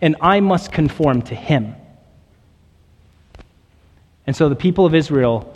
and 0.00 0.16
I 0.20 0.40
must 0.40 0.72
conform 0.72 1.22
to 1.22 1.34
Him. 1.34 1.74
And 4.26 4.36
so 4.36 4.48
the 4.48 4.56
people 4.56 4.86
of 4.86 4.94
Israel, 4.94 5.52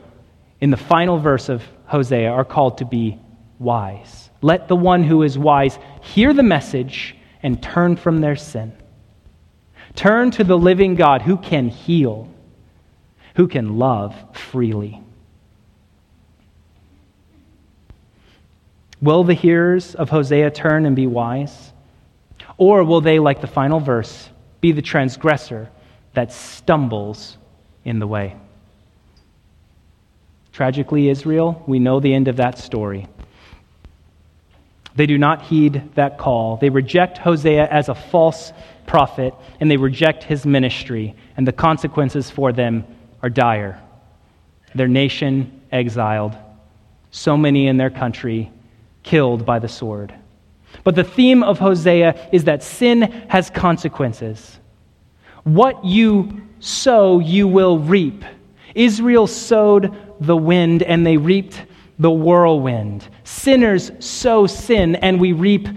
in 0.60 0.70
the 0.70 0.76
final 0.76 1.18
verse 1.18 1.48
of 1.48 1.62
Hosea, 1.86 2.30
are 2.30 2.44
called 2.44 2.78
to 2.78 2.84
be 2.84 3.18
wise. 3.58 4.25
Let 4.42 4.68
the 4.68 4.76
one 4.76 5.02
who 5.02 5.22
is 5.22 5.38
wise 5.38 5.78
hear 6.02 6.32
the 6.32 6.42
message 6.42 7.16
and 7.42 7.62
turn 7.62 7.96
from 7.96 8.20
their 8.20 8.36
sin. 8.36 8.72
Turn 9.94 10.30
to 10.32 10.44
the 10.44 10.58
living 10.58 10.94
God 10.94 11.22
who 11.22 11.36
can 11.36 11.68
heal, 11.68 12.28
who 13.34 13.48
can 13.48 13.78
love 13.78 14.14
freely. 14.34 15.00
Will 19.00 19.24
the 19.24 19.34
hearers 19.34 19.94
of 19.94 20.10
Hosea 20.10 20.50
turn 20.50 20.86
and 20.86 20.96
be 20.96 21.06
wise? 21.06 21.72
Or 22.58 22.84
will 22.84 23.00
they, 23.00 23.18
like 23.18 23.40
the 23.40 23.46
final 23.46 23.80
verse, 23.80 24.30
be 24.60 24.72
the 24.72 24.82
transgressor 24.82 25.70
that 26.14 26.32
stumbles 26.32 27.36
in 27.84 27.98
the 27.98 28.06
way? 28.06 28.36
Tragically, 30.52 31.10
Israel, 31.10 31.62
we 31.66 31.78
know 31.78 32.00
the 32.00 32.14
end 32.14 32.28
of 32.28 32.36
that 32.36 32.58
story. 32.58 33.06
They 34.96 35.06
do 35.06 35.18
not 35.18 35.42
heed 35.42 35.94
that 35.94 36.18
call. 36.18 36.56
They 36.56 36.70
reject 36.70 37.18
Hosea 37.18 37.68
as 37.68 37.88
a 37.88 37.94
false 37.94 38.52
prophet, 38.86 39.34
and 39.60 39.70
they 39.70 39.76
reject 39.76 40.24
his 40.24 40.46
ministry, 40.46 41.14
and 41.36 41.46
the 41.46 41.52
consequences 41.52 42.30
for 42.30 42.52
them 42.52 42.84
are 43.22 43.28
dire. 43.28 43.80
Their 44.74 44.88
nation 44.88 45.60
exiled, 45.70 46.34
so 47.10 47.36
many 47.36 47.66
in 47.66 47.76
their 47.76 47.90
country 47.90 48.50
killed 49.02 49.44
by 49.44 49.58
the 49.58 49.68
sword. 49.68 50.14
But 50.82 50.94
the 50.94 51.04
theme 51.04 51.42
of 51.42 51.58
Hosea 51.58 52.28
is 52.32 52.44
that 52.44 52.62
sin 52.62 53.02
has 53.28 53.50
consequences. 53.50 54.58
What 55.44 55.84
you 55.84 56.42
sow, 56.60 57.20
you 57.20 57.46
will 57.48 57.78
reap. 57.78 58.24
Israel 58.74 59.26
sowed 59.26 59.94
the 60.20 60.36
wind, 60.36 60.82
and 60.82 61.06
they 61.06 61.16
reaped 61.16 61.64
the 61.98 62.10
whirlwind. 62.10 63.08
Sinners 63.24 63.90
sow 64.00 64.46
sin, 64.46 64.96
and 64.96 65.20
we 65.20 65.32
reap 65.32 65.68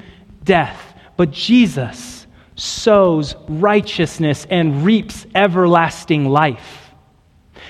death. 0.44 0.94
But 1.18 1.32
Jesus 1.32 2.28
sows 2.56 3.36
righteousness 3.48 4.46
and 4.50 4.86
reaps 4.86 5.26
everlasting 5.34 6.26
life. 6.26 6.92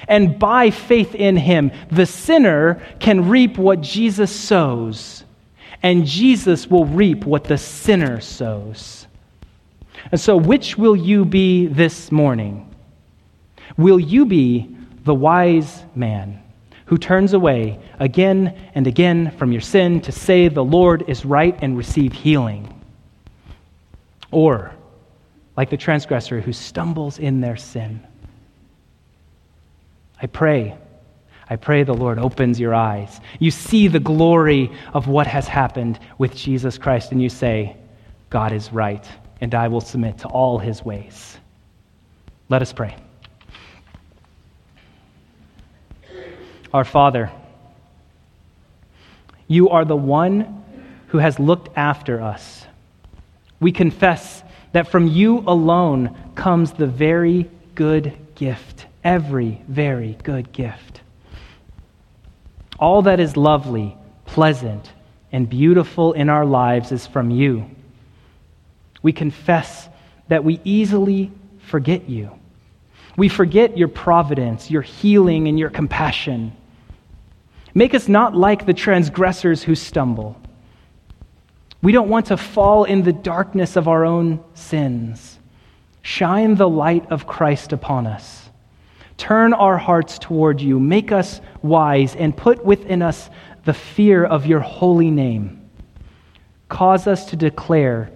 And 0.08 0.40
by 0.40 0.72
faith 0.72 1.14
in 1.14 1.36
him, 1.38 1.72
the 1.92 2.06
sinner 2.06 2.82
can 3.00 3.30
reap 3.30 3.58
what 3.58 3.82
Jesus 3.82 4.32
sows 4.34 5.24
and 5.82 6.06
Jesus 6.06 6.68
will 6.68 6.86
reap 6.86 7.26
what 7.26 7.46
the 7.46 7.58
sinner 7.58 8.20
sows. 8.20 9.08
And 10.12 10.20
so, 10.20 10.38
which 10.38 10.78
will 10.78 10.96
you 10.96 11.26
be 11.26 11.68
this 11.68 12.12
morning? 12.12 12.74
Will 13.78 14.00
you 14.00 14.26
be 14.26 14.76
the 15.04 15.16
wise 15.16 15.84
man 15.96 16.42
who 16.90 16.98
turns 16.98 17.34
away 17.34 17.80
again 18.00 18.72
and 18.76 18.88
again 18.88 19.32
from 19.38 19.52
your 19.52 19.62
sin 19.62 20.02
to 20.02 20.12
say 20.12 20.48
the 20.48 20.64
Lord 20.64 21.06
is 21.08 21.24
right 21.24 21.58
and 21.62 21.78
receive 21.78 22.12
healing? 22.12 22.84
Or, 24.32 24.74
like 25.56 25.70
the 25.70 25.78
transgressor 25.78 26.42
who 26.42 26.52
stumbles 26.52 27.20
in 27.20 27.42
their 27.42 27.58
sin? 27.58 28.06
I 30.22 30.28
pray 30.28 30.78
I 31.50 31.56
pray 31.56 31.82
the 31.82 31.94
Lord 31.94 32.20
opens 32.20 32.60
your 32.60 32.76
eyes. 32.76 33.20
You 33.40 33.50
see 33.50 33.88
the 33.88 34.00
glory 34.00 34.72
of 34.94 35.08
what 35.08 35.26
has 35.26 35.48
happened 35.48 36.00
with 36.20 36.36
Jesus 36.36 36.78
Christ, 36.78 37.12
and 37.12 37.22
you 37.22 37.30
say, 37.30 37.76
God 38.30 38.52
is 38.52 38.72
right, 38.72 39.04
and 39.42 39.56
I 39.56 39.68
will 39.68 39.82
submit 39.82 40.20
to 40.20 40.28
all 40.28 40.60
his 40.60 40.86
ways. 40.86 41.38
Let 42.50 42.62
us 42.62 42.72
pray. 42.72 42.96
Our 46.74 46.84
Father, 46.84 47.32
you 49.48 49.70
are 49.70 49.86
the 49.86 49.96
one 49.96 50.64
who 51.08 51.18
has 51.18 51.40
looked 51.40 51.76
after 51.76 52.22
us. 52.22 52.66
We 53.60 53.72
confess 53.72 54.44
that 54.72 54.90
from 54.90 55.08
you 55.08 55.40
alone 55.40 56.16
comes 56.36 56.72
the 56.72 56.86
very 56.86 57.50
good 57.74 58.16
gift, 58.36 58.86
every 59.04 59.62
very 59.68 60.18
good 60.24 60.52
gift. 60.52 61.02
All 62.78 63.02
that 63.02 63.20
is 63.20 63.36
lovely, 63.36 63.98
pleasant, 64.26 64.92
and 65.32 65.50
beautiful 65.50 66.14
in 66.14 66.30
our 66.30 66.46
lives 66.46 66.92
is 66.92 67.08
from 67.08 67.32
you. 67.32 67.66
We 69.02 69.12
confess 69.12 69.90
that 70.28 70.44
we 70.44 70.62
easily 70.64 71.32
forget 71.62 72.08
you. 72.08 72.32
We 73.18 73.28
forget 73.28 73.78
your 73.78 73.88
providence, 73.88 74.70
your 74.70 74.82
healing, 74.82 75.48
and 75.48 75.58
your 75.58 75.70
compassion. 75.70 76.56
Make 77.80 77.94
us 77.94 78.10
not 78.10 78.36
like 78.36 78.66
the 78.66 78.74
transgressors 78.74 79.64
who 79.64 79.74
stumble. 79.74 80.36
We 81.82 81.94
don't 81.94 82.10
want 82.10 82.26
to 82.26 82.36
fall 82.36 82.84
in 82.84 83.04
the 83.04 83.14
darkness 83.14 83.78
of 83.78 83.88
our 83.88 84.04
own 84.04 84.44
sins. 84.54 85.40
Shine 86.02 86.56
the 86.56 86.68
light 86.68 87.10
of 87.10 87.26
Christ 87.26 87.72
upon 87.72 88.06
us. 88.06 88.50
Turn 89.16 89.54
our 89.54 89.78
hearts 89.78 90.20
toward 90.20 90.60
you. 90.60 90.78
Make 90.78 91.14
us 91.14 91.40
wise 91.62 92.18
and 92.18 92.36
put 92.36 92.66
within 92.66 93.02
us 93.02 93.30
the 93.64 93.74
fear 93.74 94.26
of 94.26 94.46
your 94.46 94.60
holy 94.60 95.10
name. 95.10 95.70
Cause 96.68 97.08
us 97.08 97.28
to 97.28 97.38
declare 97.38 98.12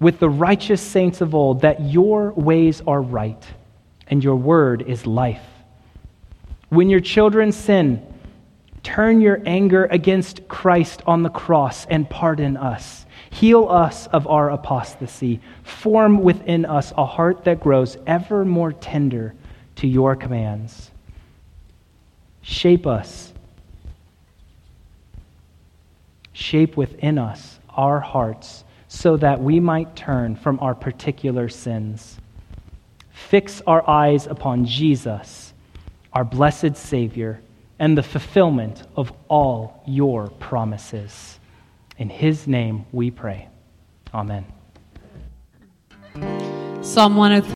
with 0.00 0.18
the 0.18 0.28
righteous 0.28 0.82
saints 0.82 1.20
of 1.20 1.32
old 1.32 1.60
that 1.60 1.80
your 1.80 2.32
ways 2.32 2.82
are 2.88 3.00
right 3.00 3.46
and 4.08 4.24
your 4.24 4.34
word 4.34 4.82
is 4.82 5.06
life. 5.06 5.51
When 6.72 6.88
your 6.88 7.00
children 7.00 7.52
sin, 7.52 8.00
turn 8.82 9.20
your 9.20 9.42
anger 9.44 9.84
against 9.90 10.48
Christ 10.48 11.02
on 11.06 11.22
the 11.22 11.28
cross 11.28 11.84
and 11.84 12.08
pardon 12.08 12.56
us. 12.56 13.04
Heal 13.28 13.68
us 13.68 14.06
of 14.06 14.26
our 14.26 14.48
apostasy. 14.48 15.42
Form 15.64 16.22
within 16.22 16.64
us 16.64 16.94
a 16.96 17.04
heart 17.04 17.44
that 17.44 17.60
grows 17.60 17.98
ever 18.06 18.46
more 18.46 18.72
tender 18.72 19.34
to 19.76 19.86
your 19.86 20.16
commands. 20.16 20.90
Shape 22.40 22.86
us. 22.86 23.34
Shape 26.32 26.78
within 26.78 27.18
us 27.18 27.60
our 27.68 28.00
hearts 28.00 28.64
so 28.88 29.18
that 29.18 29.42
we 29.42 29.60
might 29.60 29.94
turn 29.94 30.36
from 30.36 30.58
our 30.60 30.74
particular 30.74 31.50
sins. 31.50 32.18
Fix 33.10 33.60
our 33.66 33.86
eyes 33.86 34.26
upon 34.26 34.64
Jesus, 34.64 35.41
our 36.12 36.24
blessed 36.24 36.76
Savior, 36.76 37.40
and 37.78 37.96
the 37.96 38.02
fulfillment 38.02 38.82
of 38.96 39.12
all 39.28 39.82
your 39.86 40.28
promises. 40.28 41.38
In 41.98 42.08
his 42.10 42.46
name 42.46 42.86
we 42.92 43.10
pray. 43.10 43.48
Amen. 44.14 44.44
Psalm 46.82 47.16
103. 47.16 47.50